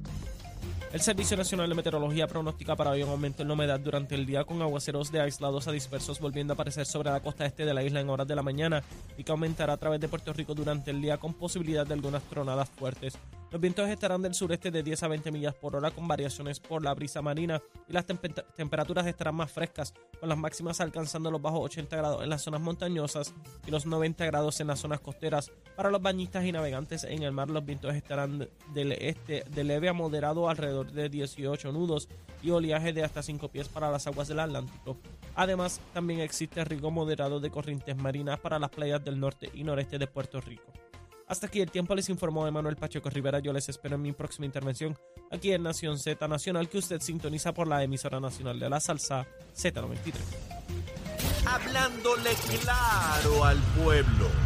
El 0.96 1.02
Servicio 1.02 1.36
Nacional 1.36 1.68
de 1.68 1.74
Meteorología 1.74 2.26
pronostica 2.26 2.74
para 2.74 2.92
hoy 2.92 3.02
un 3.02 3.10
aumento 3.10 3.42
en 3.42 3.48
la 3.48 3.52
humedad 3.52 3.78
durante 3.78 4.14
el 4.14 4.24
día 4.24 4.44
con 4.44 4.62
aguaceros 4.62 5.12
de 5.12 5.20
aislados 5.20 5.68
a 5.68 5.72
dispersos 5.72 6.20
volviendo 6.20 6.52
a 6.52 6.54
aparecer 6.54 6.86
sobre 6.86 7.10
la 7.10 7.20
costa 7.20 7.44
este 7.44 7.66
de 7.66 7.74
la 7.74 7.82
isla 7.82 8.00
en 8.00 8.08
horas 8.08 8.26
de 8.26 8.34
la 8.34 8.42
mañana 8.42 8.82
y 9.18 9.22
que 9.22 9.30
aumentará 9.30 9.74
a 9.74 9.76
través 9.76 10.00
de 10.00 10.08
Puerto 10.08 10.32
Rico 10.32 10.54
durante 10.54 10.92
el 10.92 11.02
día 11.02 11.18
con 11.18 11.34
posibilidad 11.34 11.86
de 11.86 11.92
algunas 11.92 12.22
tronadas 12.22 12.70
fuertes. 12.70 13.18
Los 13.50 13.60
vientos 13.60 13.88
estarán 13.88 14.22
del 14.22 14.34
sureste 14.34 14.70
de 14.70 14.82
10 14.82 15.04
a 15.04 15.08
20 15.08 15.30
millas 15.30 15.54
por 15.54 15.76
hora 15.76 15.90
con 15.90 16.08
variaciones 16.08 16.58
por 16.58 16.82
la 16.82 16.92
brisa 16.94 17.22
marina 17.22 17.62
y 17.88 17.92
las 17.92 18.04
temperaturas 18.04 19.06
estarán 19.06 19.36
más 19.36 19.52
frescas, 19.52 19.94
con 20.18 20.28
las 20.28 20.36
máximas 20.36 20.80
alcanzando 20.80 21.30
los 21.30 21.40
bajos 21.40 21.60
80 21.66 21.96
grados 21.96 22.22
en 22.24 22.28
las 22.28 22.42
zonas 22.42 22.60
montañosas 22.60 23.32
y 23.66 23.70
los 23.70 23.86
90 23.86 24.26
grados 24.26 24.60
en 24.60 24.66
las 24.66 24.80
zonas 24.80 25.00
costeras. 25.00 25.52
Para 25.76 25.90
los 25.90 26.02
bañistas 26.02 26.44
y 26.44 26.52
navegantes 26.52 27.04
en 27.04 27.22
el 27.22 27.32
mar, 27.32 27.48
los 27.48 27.64
vientos 27.64 27.94
estarán 27.94 28.48
del 28.74 28.92
este 28.92 29.44
de 29.48 29.64
leve 29.64 29.88
a 29.88 29.92
moderado 29.92 30.48
alrededor 30.48 30.85
de 30.92 31.08
18 31.08 31.72
nudos 31.72 32.08
y 32.42 32.50
oleaje 32.50 32.92
de 32.92 33.04
hasta 33.04 33.22
5 33.22 33.48
pies 33.48 33.68
para 33.68 33.90
las 33.90 34.06
aguas 34.06 34.28
del 34.28 34.40
Atlántico. 34.40 34.98
Además, 35.34 35.80
también 35.92 36.20
existe 36.20 36.64
riesgo 36.64 36.90
moderado 36.90 37.40
de 37.40 37.50
corrientes 37.50 37.96
marinas 37.96 38.38
para 38.40 38.58
las 38.58 38.70
playas 38.70 39.04
del 39.04 39.20
norte 39.20 39.50
y 39.54 39.64
noreste 39.64 39.98
de 39.98 40.06
Puerto 40.06 40.40
Rico. 40.40 40.72
Hasta 41.28 41.48
aquí 41.48 41.60
el 41.60 41.70
tiempo 41.70 41.94
les 41.94 42.08
informó 42.08 42.46
Emanuel 42.46 42.76
Pacheco 42.76 43.10
Rivera. 43.10 43.40
Yo 43.40 43.52
les 43.52 43.68
espero 43.68 43.96
en 43.96 44.02
mi 44.02 44.12
próxima 44.12 44.46
intervención 44.46 44.96
aquí 45.30 45.52
en 45.52 45.64
Nación 45.64 45.98
Z 45.98 46.28
Nacional, 46.28 46.68
que 46.68 46.78
usted 46.78 47.00
sintoniza 47.00 47.52
por 47.52 47.66
la 47.66 47.82
emisora 47.82 48.20
nacional 48.20 48.60
de 48.60 48.70
la 48.70 48.78
salsa 48.78 49.26
Z93. 49.56 50.14
Hablándole 51.46 52.30
claro 52.60 53.44
al 53.44 53.58
pueblo. 53.82 54.45